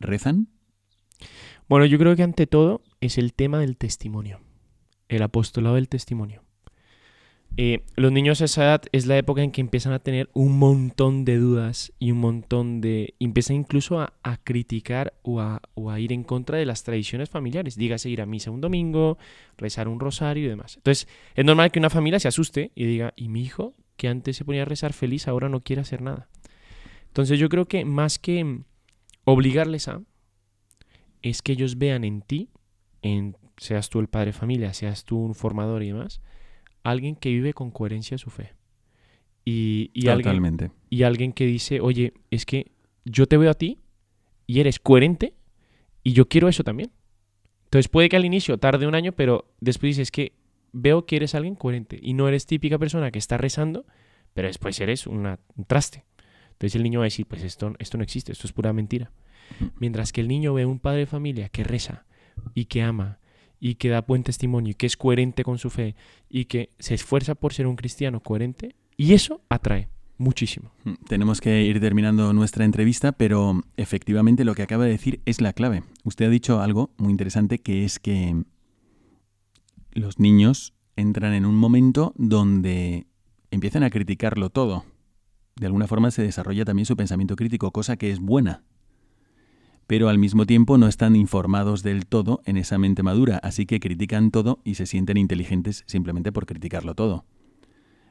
[0.00, 0.48] ¿Rezan?
[1.68, 4.40] Bueno, yo creo que ante todo es el tema del testimonio,
[5.08, 6.42] el apostolado del testimonio.
[7.58, 10.58] Eh, los niños a esa edad es la época en que empiezan a tener un
[10.58, 13.14] montón de dudas y un montón de...
[13.18, 14.12] empiezan incluso a,
[14.44, 17.76] criticar o a, ir en contra de las tradiciones familiares.
[17.76, 19.16] Dígase ir a misa un domingo,
[19.56, 20.76] rezar un rosario y demás.
[20.76, 24.36] Entonces, es normal que una familia se asuste y diga, ¿y mi hijo, que antes
[24.36, 26.28] se ponía a rezar feliz, ahora no quiere hacer nada?
[27.06, 28.60] Entonces yo creo que más que
[29.24, 30.02] obligarles a,
[31.22, 32.50] es que ellos vean en ti,
[33.02, 36.20] en, seas tú el padre de familia, seas tú un formador y demás,
[36.82, 38.54] alguien que vive con coherencia su fe.
[39.44, 42.72] Y, y Alguien, y alguien que dice, oye, es que
[43.04, 43.78] yo te veo a ti
[44.46, 45.34] y eres coherente
[46.02, 46.90] y yo quiero eso también.
[47.64, 50.32] Entonces puede que al inicio tarde un año, pero después dices que
[50.72, 53.86] veo que eres alguien coherente y no eres típica persona que está rezando,
[54.34, 56.04] pero después eres un traste.
[56.52, 59.12] Entonces el niño va a decir, pues esto, esto no existe, esto es pura mentira.
[59.78, 62.06] Mientras que el niño ve un padre de familia que reza
[62.54, 63.18] y que ama
[63.60, 65.94] y que da buen testimonio y que es coherente con su fe
[66.28, 70.72] y que se esfuerza por ser un cristiano coherente, y eso atrae muchísimo.
[70.84, 75.40] Mm, tenemos que ir terminando nuestra entrevista, pero efectivamente lo que acaba de decir es
[75.40, 75.82] la clave.
[76.04, 78.44] Usted ha dicho algo muy interesante que es que
[79.92, 83.06] los niños entran en un momento donde
[83.50, 84.84] empiezan a criticarlo todo.
[85.56, 88.62] De alguna forma se desarrolla también su pensamiento crítico, cosa que es buena,
[89.86, 93.80] pero al mismo tiempo no están informados del todo en esa mente madura, así que
[93.80, 97.24] critican todo y se sienten inteligentes simplemente por criticarlo todo.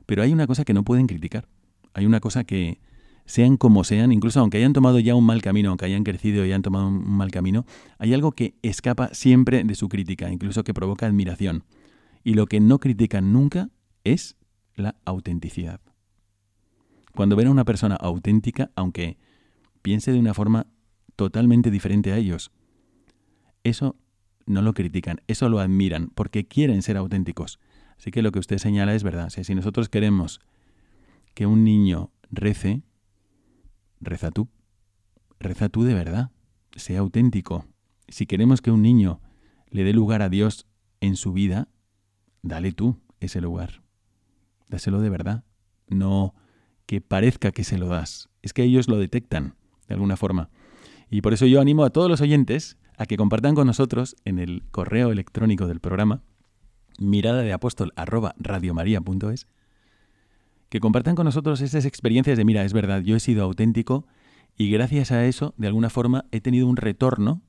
[0.06, 1.48] Pero hay una cosa que no pueden criticar.
[1.94, 2.80] Hay una cosa que,
[3.26, 6.48] sean como sean, incluso aunque hayan tomado ya un mal camino, aunque hayan crecido y
[6.48, 7.66] hayan tomado un mal camino,
[7.98, 11.64] hay algo que escapa siempre de su crítica, incluso que provoca admiración.
[12.24, 13.70] Y lo que no critican nunca
[14.04, 14.38] es
[14.76, 15.82] la autenticidad.
[17.14, 19.18] Cuando ven a una persona auténtica, aunque
[19.82, 20.68] piense de una forma
[21.16, 22.52] totalmente diferente a ellos.
[23.64, 23.96] Eso
[24.46, 27.60] no lo critican, eso lo admiran, porque quieren ser auténticos.
[27.98, 29.30] Así que lo que usted señala es verdad.
[29.30, 30.40] si nosotros queremos
[31.34, 32.84] que un niño rece,
[34.00, 34.50] reza tú.
[35.40, 36.32] Reza tú de verdad.
[36.76, 37.66] Sea auténtico.
[38.08, 39.22] Si queremos que un niño
[39.70, 40.68] le dé lugar a Dios
[41.02, 41.70] en su vida,
[42.42, 43.82] dale tú ese lugar.
[44.70, 45.44] Dáselo de verdad.
[45.88, 46.34] No
[46.86, 48.30] que parezca que se lo das.
[48.42, 49.56] Es que ellos lo detectan
[49.88, 50.50] de alguna forma.
[51.10, 54.40] Y por eso yo animo a todos los oyentes a que compartan con nosotros en
[54.40, 56.22] el correo electrónico del programa
[56.98, 57.94] mirada de apóstol
[60.70, 64.06] que compartan con nosotros esas experiencias de, mira, es verdad, yo he sido auténtico
[64.58, 67.42] y gracias a eso, de alguna forma, he tenido un retorno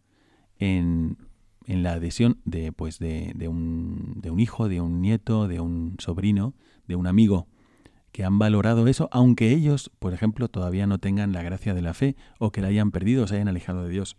[0.59, 1.16] en,
[1.66, 5.61] en la adhesión de, pues, de, de, un, de un hijo, de un nieto, de
[5.61, 6.55] un sobrino,
[6.88, 7.47] de un amigo
[8.16, 11.92] que han valorado eso, aunque ellos, por ejemplo, todavía no tengan la gracia de la
[11.92, 14.16] fe o que la hayan perdido o se hayan alejado de Dios.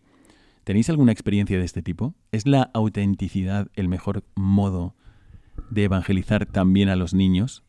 [0.64, 2.14] ¿Tenéis alguna experiencia de este tipo?
[2.32, 4.94] ¿Es la autenticidad el mejor modo
[5.72, 7.64] de evangelizar también a los niños?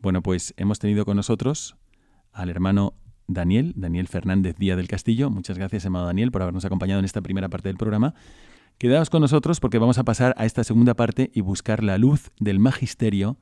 [0.00, 1.76] Bueno, pues hemos tenido con nosotros
[2.32, 2.94] al hermano
[3.26, 5.28] Daniel, Daniel Fernández Díaz del Castillo.
[5.28, 8.14] Muchas gracias, amado Daniel, por habernos acompañado en esta primera parte del programa.
[8.78, 12.30] Quedaos con nosotros porque vamos a pasar a esta segunda parte y buscar la luz
[12.38, 13.38] del magisterio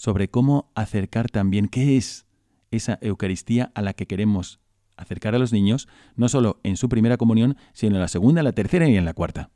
[0.00, 2.24] sobre cómo acercar también qué es
[2.70, 4.58] esa Eucaristía a la que queremos
[4.96, 8.52] acercar a los niños, no solo en su primera comunión, sino en la segunda, la
[8.52, 9.50] tercera y en la cuarta.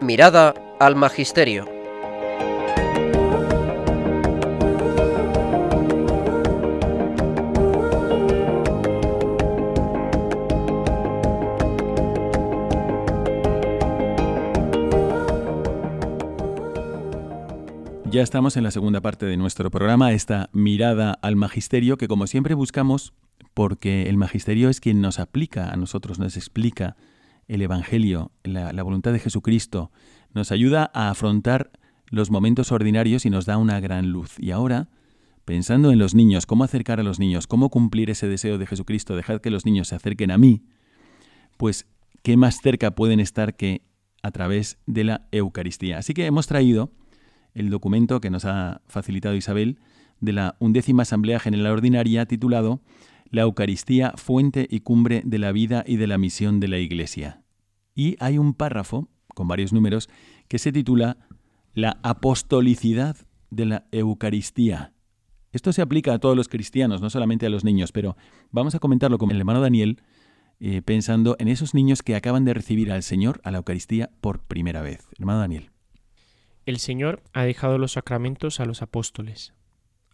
[0.00, 1.71] Mirada al Magisterio.
[18.12, 22.26] Ya estamos en la segunda parte de nuestro programa, esta mirada al magisterio que como
[22.26, 23.14] siempre buscamos
[23.54, 26.94] porque el magisterio es quien nos aplica a nosotros, nos explica
[27.48, 29.92] el Evangelio, la, voluntad de Jesucristo,
[30.34, 31.70] nos ayuda a afrontar
[32.04, 34.38] los momentos ordinarios y nos da una gran luz.
[34.38, 34.90] Y ahora,
[35.46, 39.16] pensando en los niños, cómo acercar a los niños, cómo cumplir ese deseo de Jesucristo,
[39.16, 40.66] dejar que los niños se acerquen a mí,
[41.56, 41.86] pues
[42.22, 43.86] qué más cerca pueden estar que
[44.22, 45.96] a través de la Eucaristía.
[45.96, 46.92] Así que hemos traído
[47.54, 49.78] el documento que nos ha facilitado Isabel
[50.20, 52.80] de la undécima Asamblea General Ordinaria titulado
[53.30, 57.42] La Eucaristía, fuente y cumbre de la vida y de la misión de la Iglesia.
[57.94, 60.08] Y hay un párrafo, con varios números,
[60.48, 61.18] que se titula
[61.74, 63.16] La apostolicidad
[63.50, 64.92] de la Eucaristía.
[65.52, 68.16] Esto se aplica a todos los cristianos, no solamente a los niños, pero
[68.50, 70.00] vamos a comentarlo con el hermano Daniel,
[70.60, 74.40] eh, pensando en esos niños que acaban de recibir al Señor a la Eucaristía por
[74.44, 75.08] primera vez.
[75.18, 75.71] Hermano Daniel.
[76.64, 79.52] El Señor ha dejado los sacramentos a los apóstoles.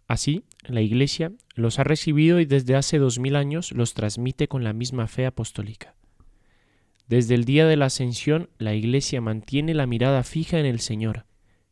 [0.07, 4.63] Así, la Iglesia los ha recibido y desde hace dos mil años los transmite con
[4.63, 5.93] la misma fe apostólica.
[7.07, 11.25] Desde el día de la ascensión, la Iglesia mantiene la mirada fija en el Señor,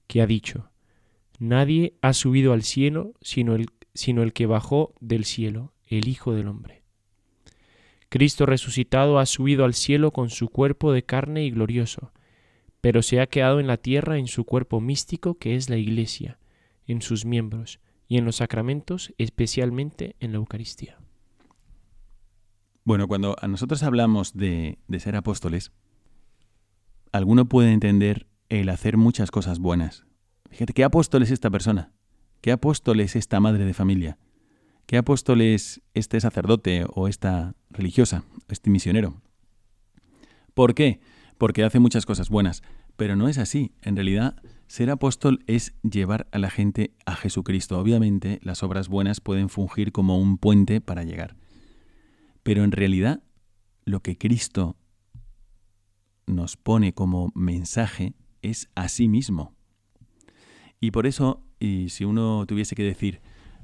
[0.07, 0.69] que ha dicho,
[1.39, 6.33] Nadie ha subido al cielo sino el, sino el que bajó del cielo, el Hijo
[6.33, 6.83] del Hombre.
[8.09, 12.11] Cristo resucitado ha subido al cielo con su cuerpo de carne y glorioso,
[12.88, 16.39] pero se ha quedado en la tierra en su cuerpo místico que es la Iglesia,
[16.86, 20.97] en sus miembros y en los sacramentos, especialmente en la Eucaristía.
[22.86, 25.73] Bueno, cuando a nosotros hablamos de, ser apóstoles,
[27.12, 30.06] alguno puede entender el hacer muchas cosas buenas.
[30.50, 31.91] Fíjate, ¿qué apóstol es esta persona?
[32.39, 34.17] ¿Qué apóstol es esta madre de familia?
[34.86, 39.21] ¿Qué apóstol es este sacerdote o esta religiosa, este misionero?
[40.54, 41.02] ¿Por qué?
[41.38, 42.63] Porque hace muchas cosas buenas.
[42.97, 43.71] Pero no es así.
[43.81, 44.36] En realidad,
[44.67, 47.79] ser apóstol es llevar a la gente a Jesucristo.
[47.79, 51.38] Obviamente, las obras buenas pueden fungir como un puente para llegar.
[52.43, 53.21] Pero en realidad,
[53.86, 54.75] lo que Cristo
[56.25, 59.55] nos pone como mensaje es a sí mismo.
[60.79, 63.21] Y por eso, y si uno tuviese que decir,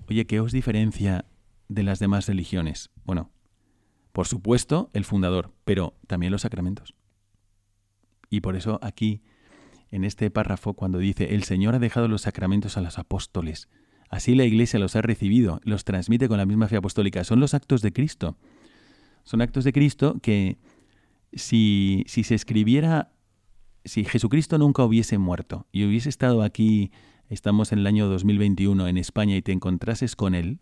[0.10, 1.26] oye, ¿qué os diferencia
[1.70, 2.90] de las demás religiones?
[3.04, 3.32] Bueno,
[4.12, 6.96] por supuesto, el fundador, pero también los sacramentos.
[8.34, 9.22] Y por eso aquí,
[9.92, 13.70] en este párrafo, cuando dice, el Señor ha dejado los sacramentos a los apóstoles,
[14.10, 17.54] así la Iglesia los ha recibido, los transmite con la misma fe apostólica, son los
[17.54, 18.36] actos de Cristo.
[19.24, 20.58] Son actos de Cristo que
[21.32, 23.12] si, si se escribiera,
[23.86, 26.92] si Jesucristo nunca hubiese muerto y hubiese estado aquí,
[27.30, 30.60] estamos en el año 2021 en España y te encontrases con Él,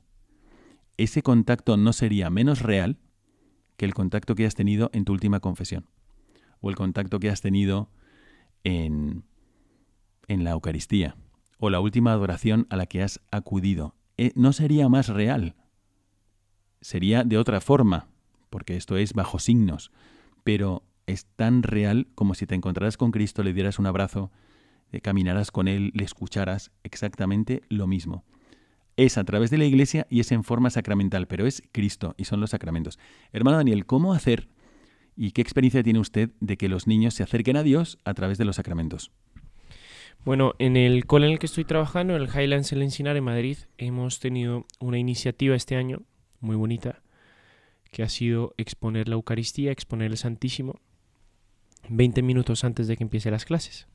[0.98, 3.00] ese contacto no sería menos real
[3.78, 5.86] que el contacto que has tenido en tu última confesión
[6.62, 7.90] o el contacto que has tenido
[8.64, 9.24] en,
[10.28, 11.18] en la Eucaristía
[11.60, 13.96] o la última adoración a la que has acudido.
[14.18, 15.56] Eh, no sería más real,
[16.82, 18.08] sería de otra forma,
[18.50, 19.92] porque esto es bajo signos,
[20.44, 24.32] pero es tan real como si te encontraras con Cristo, le dieras un abrazo,
[24.92, 28.26] eh, caminarás con Él, le escucharas, exactamente lo mismo.
[28.98, 32.26] Es a través de la iglesia y es en forma sacramental, pero es Cristo y
[32.26, 33.00] son los sacramentos.
[33.32, 34.50] Hermano Daniel, ¿cómo hacer
[35.16, 38.38] ¿Y qué experiencia tiene usted de que los niños se acerquen a Dios a través
[38.38, 39.12] de los sacramentos?
[40.24, 43.58] Bueno, en el cole en el que estoy trabajando, el Highlands El Encinar en Madrid,
[43.78, 46.04] hemos tenido una iniciativa este año
[46.40, 47.02] muy bonita
[47.92, 50.80] que ha sido exponer la Eucaristía, exponer el Santísimo
[51.90, 53.88] 20 minutos antes de que empiece las clases.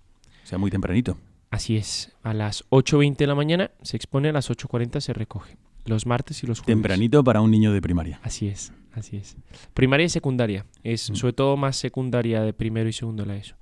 [0.45, 1.17] O sea, muy tempranito.
[1.51, 5.57] Así es, a las 8.20 de la mañana se expone, a las 8.40 se recoge,
[5.85, 6.75] los martes y los jueves.
[6.75, 8.21] Tempranito para un niño de primaria.
[8.23, 8.73] Así es.
[8.97, 9.37] Así es.
[9.75, 10.67] Primaria y secundaria.
[10.83, 11.15] Es Mm.
[11.15, 13.55] sobre todo más secundaria de primero y segundo de la ESO.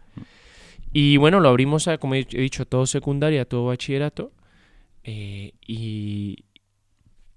[0.92, 4.32] Y bueno, lo abrimos a, como he dicho, todo secundaria, todo bachillerato.
[5.06, 6.44] eh, y,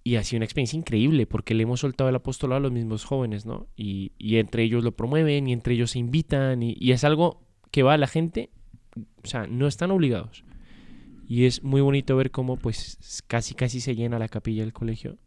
[0.06, 3.04] y ha sido una experiencia increíble porque le hemos soltado el apostolado a los mismos
[3.04, 3.68] jóvenes, ¿no?
[3.76, 7.42] Y, y entre ellos lo promueven y entre ellos se invitan y, y, es algo
[7.72, 8.52] que va a la gente,
[9.22, 10.46] o sea, no están obligados.
[11.28, 15.18] Y es muy bonito ver cómo pues casi casi se llena la capilla del colegio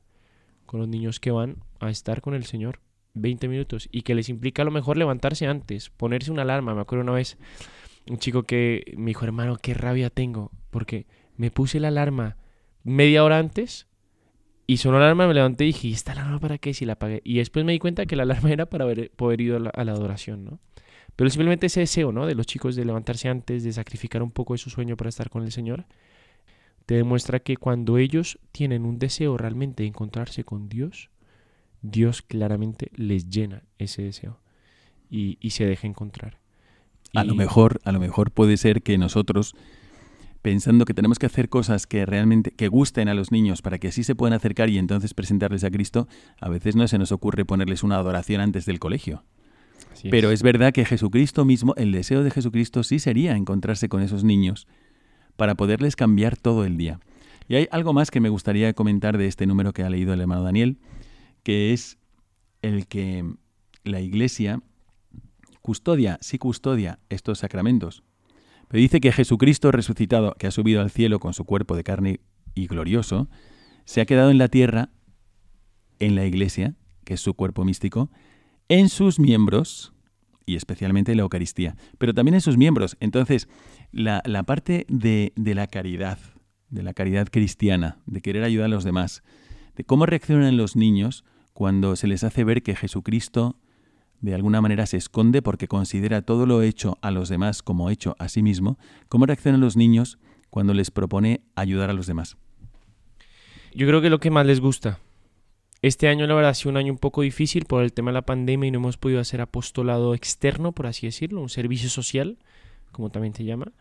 [0.71, 2.79] con los niños que van a estar con el Señor
[3.15, 6.77] 20 minutos y que les implica a lo mejor levantarse antes, ponerse una alarma.
[6.77, 7.39] Me acuerdo una vez
[8.09, 12.37] un chico que me dijo, hermano, qué rabia tengo porque me puse la alarma
[12.85, 13.89] media hora antes
[14.69, 16.73] y sonó la alarma, me levanté y dije, ¿y esta alarma para qué?
[16.73, 17.21] Si la apagué.
[17.25, 19.71] Y después me di cuenta que la alarma era para haber, poder ir a la,
[19.71, 20.61] a la, adoración, ¿no?
[21.17, 22.27] Pero simplemente ese deseo, ¿no?
[22.27, 25.31] De los chicos de levantarse antes, de sacrificar un poco de su sueño para estar
[25.31, 25.87] con el Señor,
[26.91, 31.09] te demuestra que cuando ellos tienen un deseo realmente de encontrarse con Dios,
[31.83, 34.41] Dios claramente les llena ese deseo
[35.09, 36.41] y, y se deja encontrar.
[37.15, 39.55] A lo mejor, a lo mejor puede ser que nosotros
[40.43, 43.87] pensando que tenemos que hacer cosas que realmente que gusten a los niños para que
[43.87, 46.09] así se puedan acercar y entonces presentarles a Cristo,
[46.41, 49.23] a veces no se nos ocurre ponerles una adoración antes del colegio.
[49.93, 50.41] Así Pero es.
[50.41, 54.67] es verdad que Jesucristo mismo, el deseo de Jesucristo sí sería encontrarse con esos niños
[55.41, 57.01] para poderles cambiar todo el día.
[57.49, 60.21] Y hay algo más que me gustaría comentar de este número que ha leído el
[60.21, 60.77] hermano Daniel,
[61.43, 61.97] que es
[62.61, 63.25] el que
[63.83, 64.61] la Iglesia
[65.63, 68.03] custodia, sí custodia estos sacramentos,
[68.69, 72.21] pero dice que Jesucristo resucitado, que ha subido al cielo con su cuerpo de carne
[72.55, 73.31] y glorioso,
[73.87, 74.91] se ha quedado en la tierra,
[76.01, 76.75] en la iglesia,
[77.05, 78.11] que es su cuerpo místico,
[78.69, 79.95] en sus miembros,
[80.45, 82.97] y especialmente en la Eucaristía, pero también en sus miembros.
[83.01, 83.49] Entonces,
[83.93, 86.19] la, la parte de, de la caridad,
[86.69, 89.23] de la caridad cristiana, de querer ayudar a los demás,
[89.77, 93.57] de cómo reaccionan los niños cuando se les hace ver que Jesucristo
[94.21, 98.17] de alguna manera se esconde porque considera todo lo hecho a los demás como hecho
[98.19, 100.19] a sí mismo, ¿cómo reaccionan los niños
[100.51, 102.37] cuando les propone ayudar a los demás?
[103.73, 104.99] Yo creo que lo que más les gusta.
[105.83, 108.15] Este año la verdad ha sido un año un poco difícil por el tema de
[108.15, 112.39] la pandemia y no hemos podido hacer apostolado externo, por así decirlo, un servicio social,
[112.93, 113.73] como también se llama.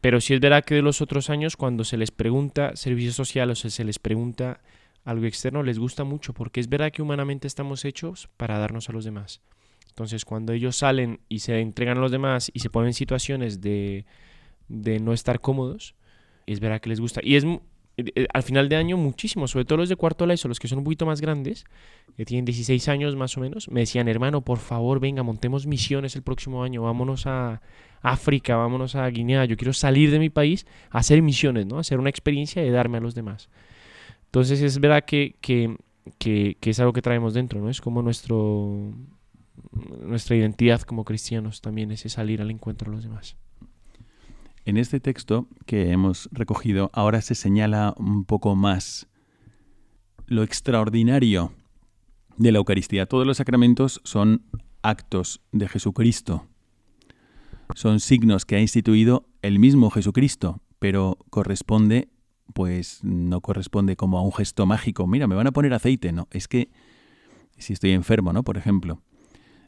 [0.00, 3.50] Pero sí es verdad que de los otros años, cuando se les pregunta servicio social
[3.50, 4.60] o se les pregunta
[5.08, 8.92] algo externo les gusta mucho porque es verdad que humanamente estamos hechos para darnos a
[8.92, 9.40] los demás.
[9.88, 13.62] Entonces cuando ellos salen y se entregan a los demás y se ponen en situaciones
[13.62, 14.04] de,
[14.68, 15.94] de no estar cómodos,
[16.46, 17.20] es verdad que les gusta.
[17.24, 17.44] Y es
[18.32, 20.84] al final de año muchísimo, sobre todo los de cuarto ESO, los que son un
[20.84, 21.64] poquito más grandes,
[22.16, 26.14] que tienen 16 años más o menos, me decían, hermano, por favor, venga, montemos misiones
[26.14, 27.60] el próximo año, vámonos a
[28.00, 31.78] África, vámonos a Guinea, yo quiero salir de mi país a hacer misiones, ¿no?
[31.78, 33.48] Hacer una experiencia de darme a los demás.
[34.26, 35.76] Entonces es verdad que, que,
[36.18, 37.68] que, que, es algo que traemos dentro, ¿no?
[37.68, 38.92] Es como nuestro,
[40.02, 43.36] nuestra identidad como cristianos también, ese salir al encuentro de los demás.
[44.68, 49.08] En este texto que hemos recogido, ahora se señala un poco más
[50.26, 51.54] lo extraordinario
[52.36, 53.06] de la Eucaristía.
[53.06, 54.42] Todos los sacramentos son
[54.82, 56.48] actos de Jesucristo.
[57.74, 62.10] Son signos que ha instituido el mismo Jesucristo, pero corresponde
[62.52, 65.06] pues no corresponde como a un gesto mágico.
[65.06, 66.28] Mira, me van a poner aceite, no.
[66.30, 66.68] Es que
[67.56, 68.42] si estoy enfermo, ¿no?
[68.42, 69.00] Por ejemplo,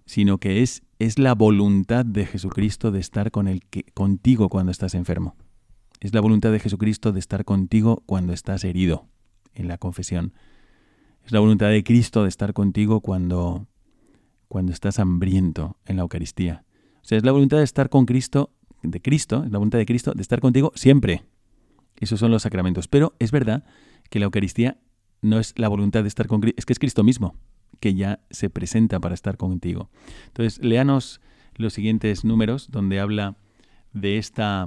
[0.05, 4.71] sino que es, es la voluntad de Jesucristo de estar con el que, contigo cuando
[4.71, 5.35] estás enfermo.
[5.99, 9.09] Es la voluntad de Jesucristo de estar contigo cuando estás herido
[9.55, 10.35] en la confesión.
[11.25, 13.67] Es la voluntad de Cristo de estar contigo cuando,
[14.47, 16.67] cuando estás hambriento en la Eucaristía.
[16.97, 19.87] O sea, es la voluntad de estar con Cristo, de Cristo, es la voluntad de
[19.87, 21.25] Cristo de estar contigo siempre.
[21.99, 22.89] Esos son los sacramentos.
[22.89, 23.65] Pero es verdad
[24.11, 24.79] que la Eucaristía
[25.23, 27.37] no es la voluntad de estar con Cristo, es que es Cristo mismo
[27.79, 29.91] que ya se presenta para estar contigo.
[30.27, 31.21] Entonces, léanos
[31.57, 33.37] los siguientes números donde habla
[33.93, 34.67] de esta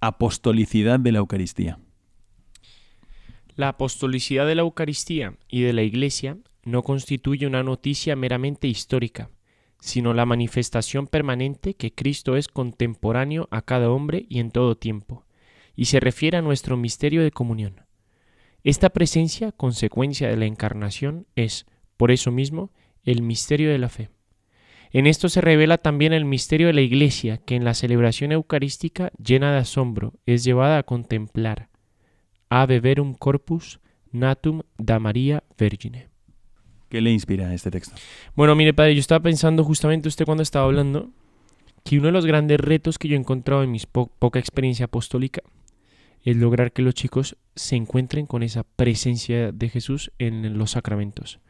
[0.00, 1.78] apostolicidad de la Eucaristía.
[3.56, 9.30] La apostolicidad de la Eucaristía y de la Iglesia no constituye una noticia meramente histórica,
[9.80, 15.24] sino la manifestación permanente que Cristo es contemporáneo a cada hombre y en todo tiempo,
[15.74, 17.82] y se refiere a nuestro misterio de comunión.
[18.64, 21.66] Esta presencia, consecuencia de la encarnación, es,
[21.98, 22.70] por eso mismo,
[23.04, 24.08] el misterio de la fe.
[24.90, 29.10] En esto se revela también el misterio de la Iglesia, que en la celebración eucarística,
[29.22, 31.68] llena de asombro, es llevada a contemplar.
[32.48, 33.80] A beberum corpus
[34.12, 36.08] natum da Maria Vergine.
[36.88, 37.94] ¿Qué le inspira este texto?
[38.34, 41.10] Bueno, mire, padre, yo estaba pensando justamente usted cuando estaba hablando
[41.84, 44.86] que uno de los grandes retos que yo he encontrado en mi po poca experiencia
[44.86, 45.42] apostólica
[46.24, 51.40] es lograr que los chicos se encuentren con esa presencia de Jesús en los sacramentos.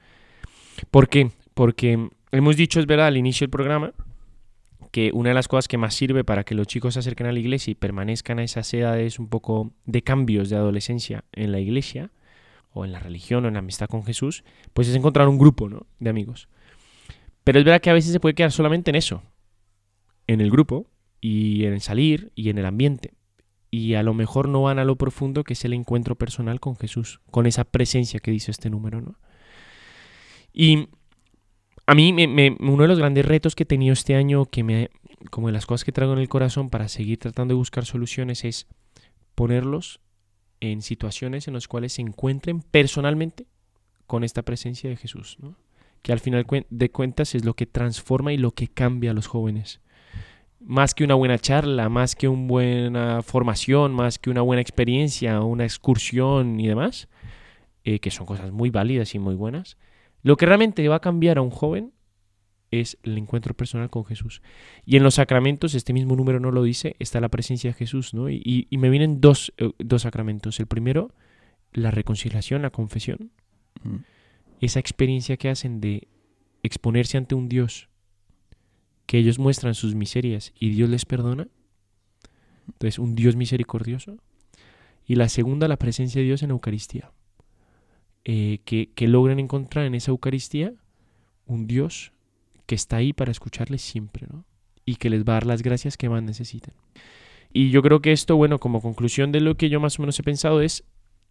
[0.91, 1.31] ¿Por qué?
[1.55, 3.93] Porque hemos dicho, es verdad, al inicio del programa,
[4.91, 7.33] que una de las cosas que más sirve para que los chicos se acerquen a
[7.33, 11.61] la iglesia y permanezcan a esas edades un poco de cambios de adolescencia en la
[11.61, 12.11] iglesia,
[12.73, 15.69] o en la religión, o en la amistad con Jesús, pues es encontrar un grupo
[15.69, 15.87] ¿no?
[15.99, 16.49] de amigos.
[17.45, 19.23] Pero es verdad que a veces se puede quedar solamente en eso,
[20.27, 20.87] en el grupo,
[21.21, 23.15] y en salir, y en el ambiente.
[23.71, 26.77] Y a lo mejor no van a lo profundo que es el encuentro personal con
[26.77, 29.17] Jesús, con esa presencia que dice este número, ¿no?
[30.53, 30.89] Y
[31.87, 32.15] a mí
[32.61, 34.91] uno de los grandes retos que he tenido este año, que me,
[35.31, 38.45] como de las cosas que traigo en el corazón para seguir tratando de buscar soluciones,
[38.45, 38.67] es
[39.35, 40.01] ponerlos
[40.61, 43.47] en situaciones en las cuales se encuentren personalmente
[44.07, 45.39] con esta presencia de Jesús,
[46.03, 49.27] que al final de cuentas es lo que transforma y lo que cambia a los
[49.27, 49.81] jóvenes.
[50.61, 55.41] Más que una buena charla, más que una buena formación, más que una buena experiencia,
[55.41, 57.09] una excursión y demás,
[57.85, 59.77] eh, que son cosas muy válidas y muy buenas,
[60.23, 61.93] lo que realmente va a cambiar a un joven
[62.71, 64.43] es el encuentro personal con Jesús.
[64.85, 68.15] Y en los sacramentos, este mismo número no lo dice, está la presencia de Jesús,
[68.15, 68.29] ¿no?
[68.29, 70.61] Y, me vienen dos, eh, dos, sacramentos.
[70.61, 71.15] El primero,
[71.73, 73.31] la reconciliación, la confesión.
[73.83, 73.97] Mm.
[74.61, 76.09] Esa experiencia que hacen de
[76.63, 77.89] exponerse ante un Dios,
[79.07, 81.49] que ellos muestran sus miserias y Dios les perdona.
[82.67, 84.19] Entonces, un Dios misericordioso.
[85.07, 87.13] Y la segunda, la presencia de Dios en la Eucaristía.
[88.31, 90.75] Eh, que, que logren encontrar en esa Eucaristía
[91.47, 92.13] un Dios
[92.67, 94.45] que está ahí para escucharles siempre, ¿no?
[94.85, 96.75] Y que les va a dar las gracias que más necesiten.
[97.55, 100.19] Y yo creo que esto, bueno, como conclusión de lo que yo más o menos
[100.19, 100.85] he pensado es,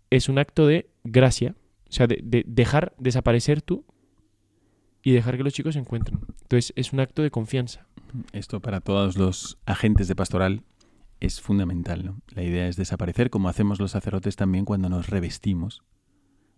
[0.10, 1.54] es un acto de gracia,
[1.88, 3.86] o sea, de, de dejar desaparecer tú
[5.04, 6.18] y dejar que los chicos se encuentren.
[6.42, 7.86] Entonces, es un acto de confianza.
[8.34, 10.64] Esto para todos los agentes de pastoral
[11.20, 12.16] es fundamental.
[12.34, 15.84] La idea es desaparecer, como hacemos los sacerdotes también cuando nos revestimos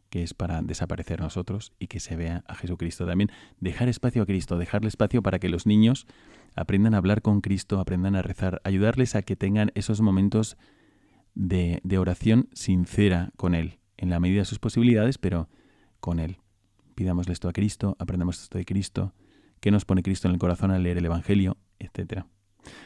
[0.09, 3.05] que es para desaparecer nosotros y que se vea a Jesucristo.
[3.05, 6.07] También dejar espacio a Cristo, dejarle espacio para que los niños
[6.55, 10.57] aprendan a hablar con Cristo, aprendan a rezar, ayudarles a que tengan esos momentos
[11.35, 15.49] de, oración sincera con Él, en la medida de sus posibilidades, pero
[15.99, 16.37] con Él.
[16.95, 19.13] Pidámosle esto a Cristo, aprendamos esto de Cristo,
[19.61, 22.27] que nos pone Cristo en el corazón al leer el Evangelio, etcétera.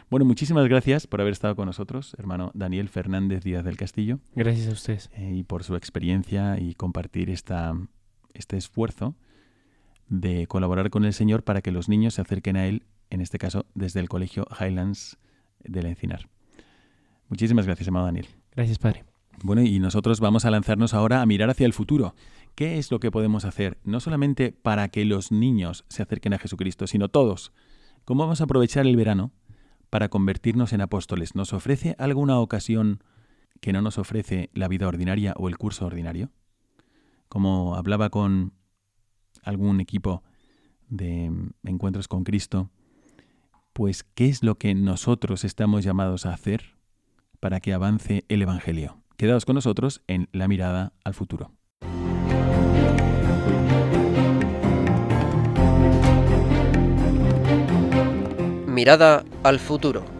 [0.10, 4.20] Bueno, muchísimas gracias por haber estado con nosotros, hermano Daniel Fernández Díaz del Castillo.
[4.36, 5.10] Gracias a ustedes.
[5.16, 7.74] Eh, y por su experiencia y compartir esta,
[8.34, 9.16] este esfuerzo
[10.08, 13.38] de colaborar con el Señor para que los niños se acerquen a Él, en este
[13.38, 15.18] caso desde el Colegio Highlands
[15.64, 16.30] del Encinar.
[17.30, 18.28] Muchísimas gracias, hermano Daniel.
[18.52, 19.06] Gracias, Padre.
[19.42, 22.16] Bueno, y nosotros vamos a lanzarnos ahora a mirar hacia el futuro.
[22.56, 23.80] ¿Qué es lo que podemos hacer?
[23.84, 27.52] No solamente para que los niños se acerquen a Jesucristo, sino todos.
[28.06, 29.32] ¿Cómo vamos a aprovechar el verano
[29.94, 31.36] para convertirnos en apóstoles?
[31.36, 33.04] ¿Nos ofrece alguna ocasión
[33.62, 36.32] que no nos ofrece la vida ordinaria o el curso ordinario?
[37.30, 38.54] Como hablaba con
[39.44, 40.24] algún equipo
[40.88, 41.32] de
[41.62, 42.72] encuentros con Cristo,
[43.72, 46.76] pues ¿qué es lo que nosotros estamos llamados a hacer
[47.40, 48.98] para que avance el Evangelio?
[49.16, 51.52] Quedaos con nosotros en la mirada al futuro.
[58.74, 60.13] Mirada al futuro.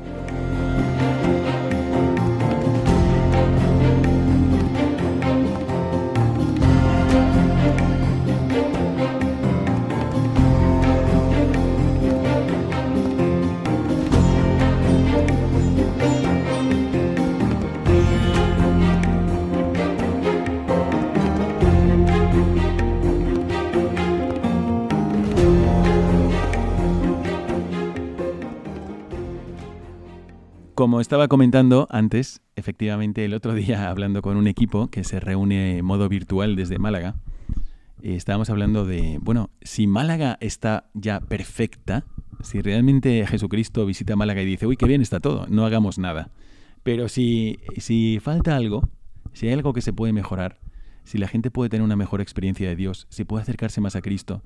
[30.84, 35.78] Como estaba comentando antes, efectivamente el otro día hablando con un equipo que se reúne
[35.78, 37.16] en modo virtual desde Málaga,
[38.02, 42.04] eh, estábamos hablando de, bueno, si Málaga está ya perfecta,
[42.42, 46.32] si realmente Jesucristo visita Málaga y dice, uy, qué bien está todo, no hagamos nada.
[46.84, 48.90] Pero si, si falta algo,
[49.32, 50.60] si hay algo que se puede mejorar,
[51.06, 54.02] si la gente puede tener una mejor experiencia de Dios, si puede acercarse más a
[54.02, 54.44] Cristo,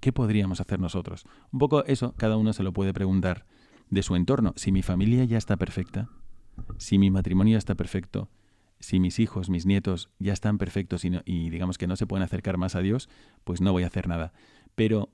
[0.00, 1.24] ¿qué podríamos hacer nosotros?
[1.52, 3.46] Un poco eso, cada uno se lo puede preguntar
[3.90, 4.52] de su entorno.
[4.56, 6.08] Si mi familia ya está perfecta,
[6.78, 8.30] si mi matrimonio ya está perfecto,
[8.80, 12.22] si mis hijos, mis nietos ya están perfectos y, y, digamos que no se pueden
[12.22, 13.08] acercar más a Dios,
[13.44, 14.32] pues no voy a hacer nada.
[14.74, 15.10] Pero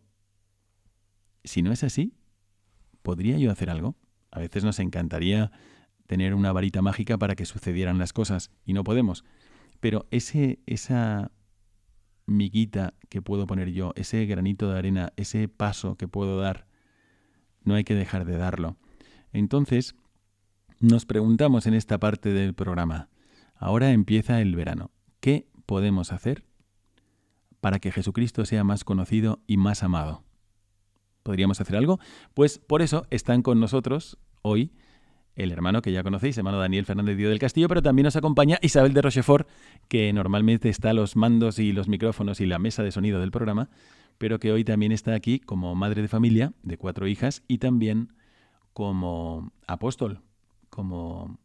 [1.45, 2.15] si no es así,
[3.03, 3.97] ¿podría yo hacer algo?
[4.31, 5.53] A veces nos encantaría
[6.07, 9.25] tener una varita mágica para que sucedieran las cosas y no podemos.
[9.81, 11.31] Pero ese, esa
[12.27, 16.67] miguita que puedo poner yo, ese granito de arena, ese paso que puedo dar,
[17.65, 18.77] no hay que dejar de darlo.
[19.33, 19.95] Entonces,
[20.81, 23.09] nos preguntamos en esta parte del programa,
[23.57, 24.91] ahora empieza el verano,
[25.21, 26.45] ¿qué podemos hacer
[27.61, 30.25] para que Jesucristo sea más conocido y más amado?
[31.25, 31.99] podríamos hacer algo.
[32.35, 34.71] Pues por eso están con nosotros hoy
[35.37, 38.59] el hermano que ya conocéis, hermano Daniel Fernández Díaz del Castillo, pero también nos acompaña
[38.63, 39.49] Isabel de Rochefort,
[39.89, 43.31] que normalmente está a los mandos y los micrófonos y la mesa de sonido del
[43.31, 43.69] programa,
[44.19, 48.13] pero que hoy también está aquí como madre de familia de cuatro hijas y también
[48.73, 50.21] como apóstol,
[50.71, 51.39] como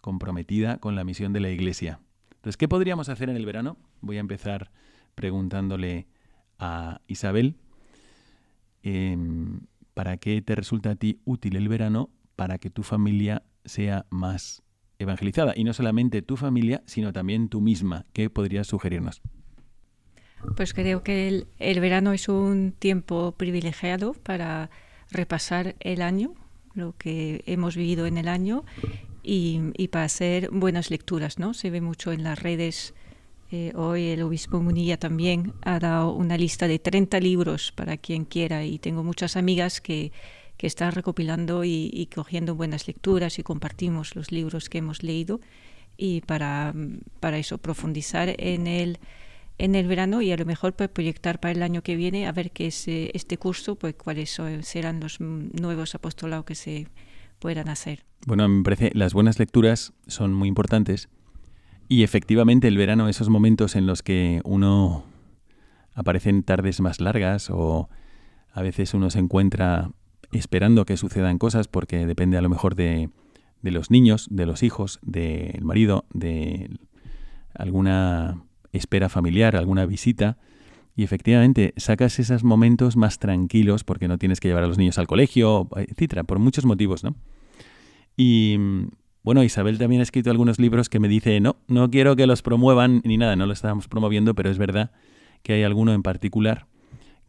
[0.00, 2.00] comprometida con la misión de la Iglesia.
[2.36, 3.76] Entonces, ¿qué podríamos hacer en el verano?
[4.00, 4.70] Voy a empezar
[5.14, 6.06] preguntándole
[6.58, 7.56] a Isabel,
[8.82, 9.60] em,
[9.94, 14.62] ¿para qué te resulta a ti útil el verano para que tu familia sea más
[14.98, 15.52] evangelizada?
[15.56, 18.06] Y no solamente tu familia, sino también tú misma.
[18.12, 19.22] ¿Qué podrías sugerirnos?
[20.56, 24.70] Pues creo que el, verano es un tiempo privilegiado para
[25.10, 26.34] repasar el año,
[26.74, 28.64] lo que hemos vivido en el año
[29.22, 31.54] y, para hacer buenas lecturas, ¿no?
[31.54, 32.94] Se ve mucho en las redes.
[33.50, 38.24] Eh, hoy el obispo Munilla también ha dado una lista de 30 libros para quien
[38.24, 40.12] quiera y tengo muchas amigas que,
[40.66, 45.40] que recopilando y, y, cogiendo buenas lecturas y compartimos los libros que hemos leído
[45.96, 46.74] y para,
[47.20, 48.98] para eso profundizar en el
[49.58, 52.32] en el verano y a lo mejor pues, proyectar para el año que viene a
[52.32, 56.88] ver qué es eh, este curso, pues cuáles serán los nuevos apostolados que se
[57.38, 58.04] puedan hacer.
[58.26, 61.08] Bueno, me parece las buenas lecturas son muy importantes
[61.88, 65.04] y efectivamente el verano, esos momentos en los que uno
[65.94, 67.88] aparecen tardes más largas o
[68.52, 69.90] a veces uno se encuentra
[70.38, 73.10] esperando que sucedan cosas porque depende a lo mejor de,
[73.62, 76.70] de los niños, de los hijos, del marido, de
[77.54, 80.38] alguna espera familiar, alguna visita.
[80.96, 84.98] Y efectivamente, sacas esos momentos más tranquilos porque no tienes que llevar a los niños
[84.98, 87.16] al colegio, etcétera, por muchos motivos, ¿no?
[88.16, 88.56] Y
[89.24, 92.42] bueno, Isabel también ha escrito algunos libros que me dice, no, no quiero que los
[92.42, 94.92] promuevan ni nada, no lo estábamos promoviendo, pero es verdad
[95.42, 96.66] que hay alguno en particular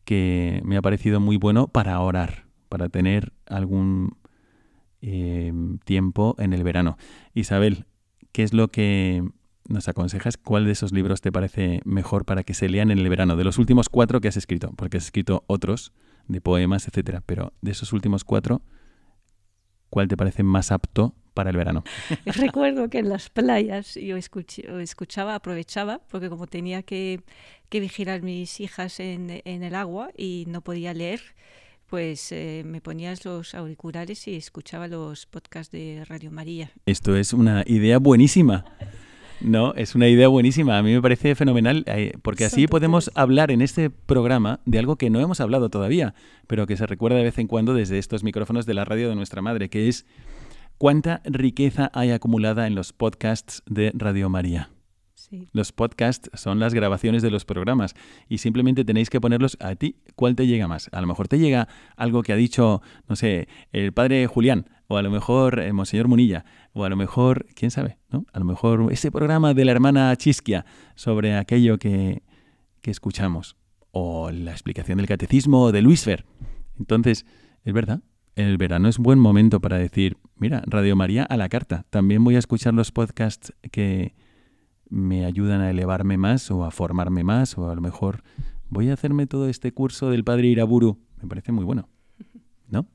[0.03, 2.44] que me ha parecido muy bueno para orar,
[2.75, 4.17] para tener algún
[5.01, 5.53] eh,
[5.85, 6.97] tiempo en el verano.
[7.33, 7.85] Isabel,
[8.33, 9.23] ¿qué es lo que
[9.69, 13.07] nos aconsejas cuál de esos libros te parece mejor para que se lean en el
[13.07, 15.93] verano, de los últimos cuatro que has escrito, porque has escrito otros
[16.27, 18.61] de poemas, etcétera, pero de esos últimos cuatro,
[19.89, 21.85] ¿cuál te parece más apto para el verano?
[22.25, 27.21] Recuerdo que en las playas yo escuchaba, aprovechaba, porque como tenía que,
[27.69, 31.21] que vigilar mis hijas en, en, el agua y no podía leer,
[31.89, 36.71] pues eh, me ponías los auriculares y escuchaba los podcasts de Radio María.
[36.85, 38.65] Esto es una idea buenísima.
[39.41, 40.77] No, es una idea buenísima.
[40.77, 44.95] A mí me parece fenomenal eh, porque así podemos hablar en este programa de algo
[44.95, 46.15] que no hemos hablado todavía,
[46.47, 49.15] pero que se recuerda de vez en cuando desde estos micrófonos de la radio de
[49.15, 50.05] nuestra madre, que es
[50.77, 54.69] cuánta riqueza hay acumulada en los podcasts de Radio María.
[55.51, 57.95] Los podcasts son las grabaciones de los programas
[58.29, 59.97] y simplemente tenéis que ponerlos a ti.
[60.15, 60.89] ¿Cuál te llega más?
[60.91, 64.97] A lo mejor te llega algo que ha dicho, no sé, el padre Julián, o
[64.97, 68.25] a lo mejor el Monseñor Munilla, o a lo mejor, quién sabe, ¿no?
[68.33, 70.65] A lo mejor ese programa de la hermana Chisquia
[70.95, 72.23] sobre aquello que,
[72.81, 73.57] que escuchamos,
[73.91, 76.25] o la explicación del catecismo de Luis Fer.
[76.77, 77.25] Entonces,
[77.63, 78.01] es verdad,
[78.35, 81.85] el verano es buen momento para decir, mira, Radio María a la carta.
[81.89, 84.13] También voy a escuchar los podcasts que
[84.89, 88.23] me ayudan a elevarme más o a formarme más, o a lo mejor
[88.69, 90.99] voy a hacerme todo este curso del padre Iraburu.
[91.21, 91.89] Me parece muy bueno,
[92.69, 92.87] ¿no?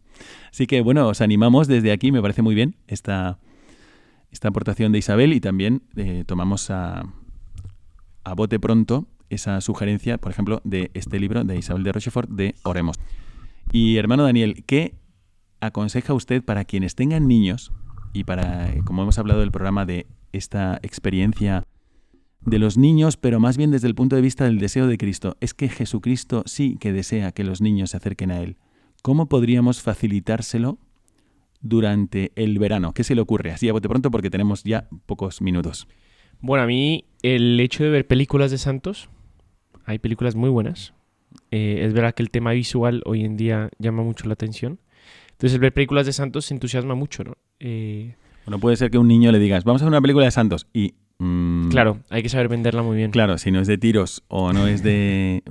[0.51, 3.39] Así que bueno, os animamos desde aquí, me parece muy bien esta,
[4.31, 7.05] esta aportación de Isabel y también eh, tomamos a,
[8.25, 12.55] a bote pronto esa sugerencia, por ejemplo, de este libro de Isabel de Rochefort de
[12.65, 12.97] Oremos.
[13.73, 14.97] Y hermano Daniel, ¿qué
[15.61, 17.73] aconseja usted para quienes tengan niños
[18.13, 21.65] y para, como hemos hablado del programa de esta experiencia
[22.45, 25.37] de los niños, pero más bien desde el punto de vista del deseo de Cristo?
[25.41, 28.57] Es que Jesucristo sí que desea que los niños se acerquen a Él.
[29.03, 30.79] ¿Cómo podríamos facilitárselo
[31.61, 32.93] durante el verano?
[32.93, 33.53] ¿Qué se le ocurre?
[33.53, 35.87] Así a bote pronto porque tenemos ya pocos minutos.
[36.41, 39.11] Bueno, a mí el hecho de ver películas de santos,
[39.85, 40.95] hay películas muy buenas.
[41.51, 44.81] Eh, es verdad que el tema visual hoy en día llama mucho la atención.
[45.33, 47.35] Entonces, el ver películas de santos se entusiasma mucho, ¿no?
[47.61, 48.15] Eh,
[48.45, 50.67] bueno, puede ser que un niño le digas, vamos a ver una película de santos
[50.73, 51.60] y Mm.
[51.71, 53.11] Claro, hay que saber venderla muy bien.
[53.11, 55.43] Claro, si no es de tiros o no es de...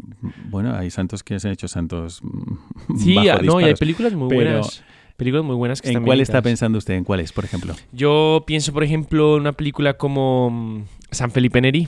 [0.50, 2.22] Bueno, hay santos que se han hecho santos...
[2.24, 4.84] Mm, sí, no, y hay películas muy buenas.
[5.18, 6.94] Películas muy buenas que ¿En cuál está pensando usted?
[6.94, 7.76] ¿En cuáles, por ejemplo?
[7.92, 11.88] Yo pienso, por ejemplo, en una película como mm, San Felipe Neri,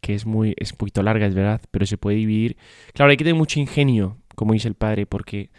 [0.00, 2.56] que es muy es un poquito larga, es verdad, pero se puede dividir.
[2.94, 5.50] Claro, hay que tener mucho ingenio, como dice el padre, porque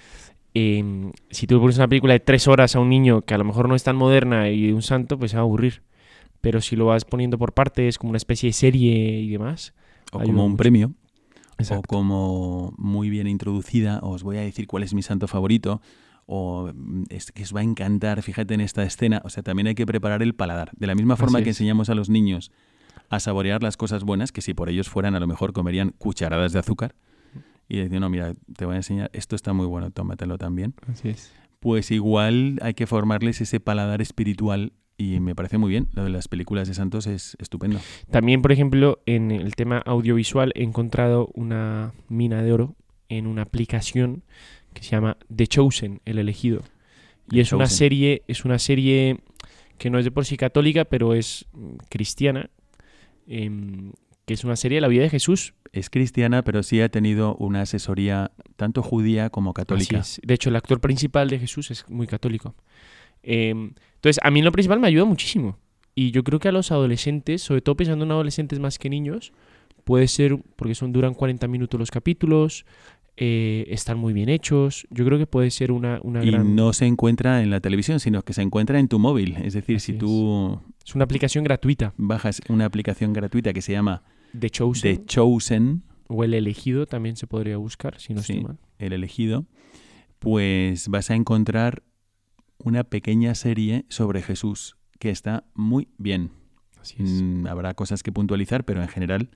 [0.53, 3.43] em, si tú pones una película de tres horas a un niño que a lo
[3.43, 5.83] mejor no es tan moderna y un santo, pues se va a aburrir
[6.41, 9.73] pero si lo vas poniendo por partes, como una especie de serie y demás.
[10.11, 10.93] O como un premio.
[11.69, 15.81] o como muy bien introducida, os voy a decir cuál es mi santo favorito,
[16.25, 19.67] o mm, es que os va a encantar, fíjate en esta escena, o sea, también
[19.67, 20.71] hay que preparar el paladar.
[20.75, 21.57] De la misma forma Así que es.
[21.57, 22.51] enseñamos a los niños
[23.09, 26.53] a saborear las cosas buenas, que si por ellos fueran a lo mejor comerían cucharadas
[26.53, 26.95] de azúcar,
[27.67, 30.73] y decir, no, mira, te voy a enseñar, esto está muy bueno, tómatelo también.
[30.87, 31.31] Así es.
[31.61, 35.87] Pues igual hay que formarles ese paladar espiritual y me parece muy bien.
[35.93, 37.79] Lo de las películas de santos es estupendo.
[38.11, 42.75] También, por ejemplo, en el tema audiovisual he encontrado una mina de oro
[43.09, 44.23] en una aplicación
[44.73, 46.61] que se llama The Chosen, el elegido.
[47.29, 49.19] Y The es una serie, es una serie
[49.77, 52.51] que no es de por sí católica, pero es mm, cristiana,
[53.27, 53.93] em,
[54.25, 55.55] que es una serie de la vida de Jesús.
[55.73, 59.99] Es cristiana, pero sí ha tenido una asesoría tanto judía como católica.
[59.99, 60.27] Así es.
[60.27, 62.53] De hecho, el actor principal de Jesús es muy católico.
[63.23, 65.57] Em, entonces, a mí lo principal me ayuda muchísimo.
[65.93, 69.31] Y yo creo que a los adolescentes, sobre todo pensando en adolescentes más que niños,
[69.83, 72.65] puede ser, porque son duran 40 minutos los capítulos,
[73.17, 74.87] eh, están muy bien hechos.
[74.89, 76.55] Yo creo que puede ser una, una Y gran...
[76.55, 79.35] no se encuentra en la televisión, sino que se encuentra en tu móvil.
[79.43, 83.73] Es decir, Así si tú Es una aplicación gratuita bajas una aplicación gratuita que se
[83.73, 84.01] llama
[84.33, 84.97] de Chosen.
[84.97, 88.33] The Chosen, O el elegido también se podría buscar, si no Sí.
[88.33, 88.57] estoy mal.
[88.79, 89.45] el elegido,
[90.19, 91.83] pues vas a encontrar
[92.63, 96.31] una pequeña serie sobre Jesús que está muy bien.
[96.79, 97.21] Así es.
[97.21, 99.29] Mm, habrá cosas que puntualizar, pero en general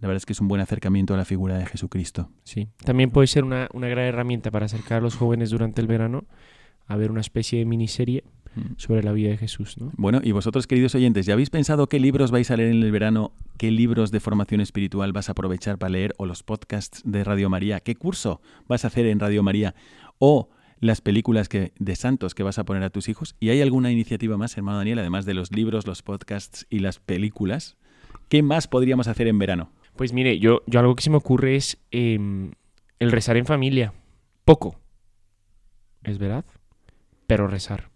[0.00, 2.30] la verdad es que es un buen acercamiento a la figura de Jesucristo.
[2.42, 5.86] Sí, también puede ser una, una gran herramienta para acercar a los jóvenes durante el
[5.86, 6.24] verano
[6.86, 8.24] a ver una especie de miniserie
[8.56, 8.74] Mm.
[8.78, 9.92] sobre la vida de Jesús, ¿no?
[9.96, 12.90] Bueno, y vosotros, queridos oyentes, ¿ya habéis pensado qué libros vais a leer en el
[12.90, 13.32] verano?
[13.56, 16.14] ¿Qué libros de formación espiritual vas a aprovechar para leer?
[16.18, 17.78] ¿O los podcasts de Radio María?
[17.78, 19.76] ¿Qué curso vas a hacer en Radio María?
[20.18, 20.48] ¿O
[20.80, 23.36] las películas que, de santos que vas a poner a tus hijos?
[23.38, 26.98] ¿Y hay alguna iniciativa más, hermano Daniel, además de los libros, los podcasts y las
[26.98, 27.76] películas?
[28.28, 29.70] ¿Qué más podríamos hacer en verano?
[29.96, 32.52] Pues mire, yo, yo algo que se me ocurre es em,
[32.98, 33.92] el rezar en familia.
[34.44, 34.80] Poco.
[36.02, 36.44] Es verdad.
[37.26, 37.90] Pero rezar.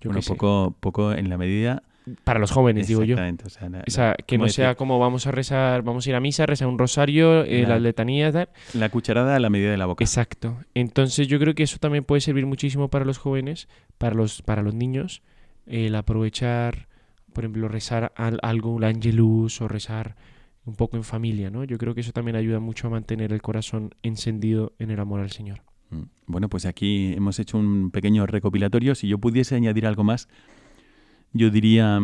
[0.00, 0.28] Yo bueno, sé.
[0.28, 1.82] poco, poco en la medida...
[2.22, 3.14] Para los jóvenes, digo yo.
[3.14, 6.06] Exactamente, o sea, la- O sea, que no decir, sea como vamos a rezar, vamos
[6.06, 8.48] a ir a misa, rezar un rosario, eh, La- las letanías, tal.
[8.74, 10.04] La cucharada a la medida de la boca.
[10.04, 10.56] Exacto.
[10.74, 14.62] Entonces yo creo que eso también puede servir muchísimo para los jóvenes, para los, para
[14.62, 15.22] los niños,
[15.66, 16.86] el aprovechar,
[17.32, 20.14] por ejemplo, rezar al- algo, un angelus o rezar
[20.64, 21.64] un poco en familia, ¿no?
[21.64, 25.20] Yo creo que eso también ayuda mucho a mantener el corazón encendido en el amor
[25.20, 25.62] al Señor.
[25.90, 26.02] Mm.
[26.26, 28.94] Bueno, pues aquí hemos hecho un pequeño recopilatorio.
[28.96, 30.28] Si yo pudiese añadir algo más,
[31.36, 32.00] yo diría,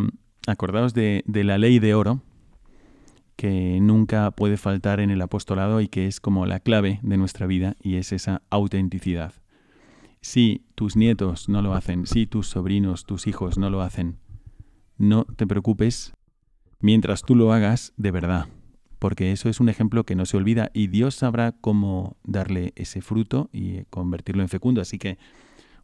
[0.47, 2.21] acordaos de, de la ley de oro,
[3.37, 7.47] que nunca puede faltar en el apostolado y que es como la clave de nuestra
[7.47, 9.35] vida, y es esa autenticidad.
[10.21, 14.19] Si tus nietos no lo hacen, si tus sobrinos, tus hijos no lo hacen,
[14.97, 16.13] no te preocupes
[16.81, 18.47] mientras tú lo hagas de verdad,
[19.01, 23.01] porque eso es un ejemplo que no se olvida y Dios sabrá cómo darle ese
[23.01, 24.81] fruto y convertirlo en fecundo.
[24.81, 25.19] Así que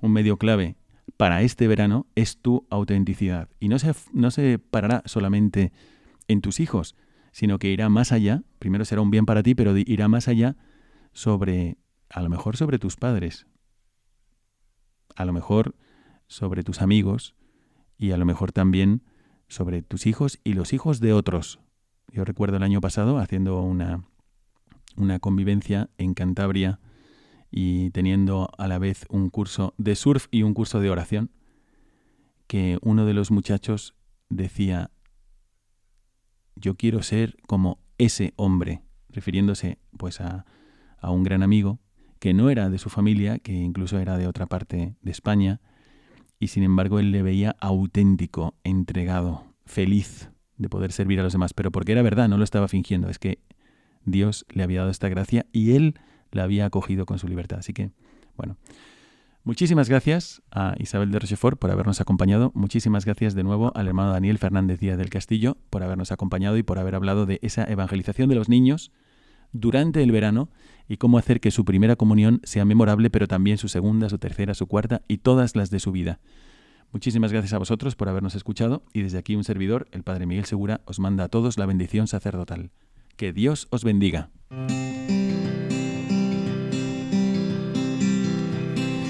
[0.01, 0.77] un medio clave
[1.17, 3.49] para este verano es tu autenticidad.
[3.61, 5.73] Y no se, no se parará solamente
[6.29, 6.97] en tus hijos,
[7.33, 8.43] sino que irá más allá.
[8.59, 10.57] Primero será un bien para ti, pero irá más allá
[11.13, 11.79] sobre,
[12.11, 13.47] a lo mejor sobre tus padres,
[15.17, 15.75] a lo mejor
[16.27, 17.35] sobre tus amigos
[17.97, 19.03] y a lo mejor también
[19.49, 21.61] sobre tus hijos y los hijos de otros.
[22.13, 24.05] Yo recuerdo el año pasado haciendo una,
[24.97, 26.81] una convivencia en Cantabria
[27.51, 31.31] y teniendo a la vez un curso de surf y un curso de oración,
[32.47, 33.95] que uno de los muchachos
[34.29, 34.91] decía,
[36.57, 40.45] yo quiero ser como ese hombre, refiriéndose pues a,
[40.99, 41.81] a un gran amigo
[42.19, 45.61] que no era de su familia, que incluso era de otra parte de España,
[46.41, 51.55] y sin embargo él le veía auténtico, entregado, feliz de poder servir a los demás,
[51.55, 53.41] pero porque era verdad, no lo estaba fingiendo, es que
[54.05, 55.95] Dios le había dado esta gracia y él
[56.33, 57.59] la había acogido con su libertad.
[57.59, 57.91] Así que,
[58.37, 58.57] bueno,
[59.45, 64.13] muchísimas gracias a Isabel de Rochefort por habernos acompañado, muchísimas gracias de nuevo al hermano
[64.13, 68.29] Daniel Fernández Díaz del Castillo por habernos acompañado y por haber hablado de esa evangelización
[68.29, 68.93] de los niños
[69.53, 70.51] durante el verano
[70.89, 74.55] y cómo hacer que su primera comunión sea memorable, pero también su segunda, su tercera,
[74.55, 76.21] su cuarta y todas las de su vida.
[76.93, 80.47] Muchísimas gracias a vosotros por habernos escuchado y desde aquí un servidor, el Padre Miguel
[80.47, 82.71] Segura, os manda a todos la bendición sacerdotal.
[83.17, 84.31] Que Dios os bendiga.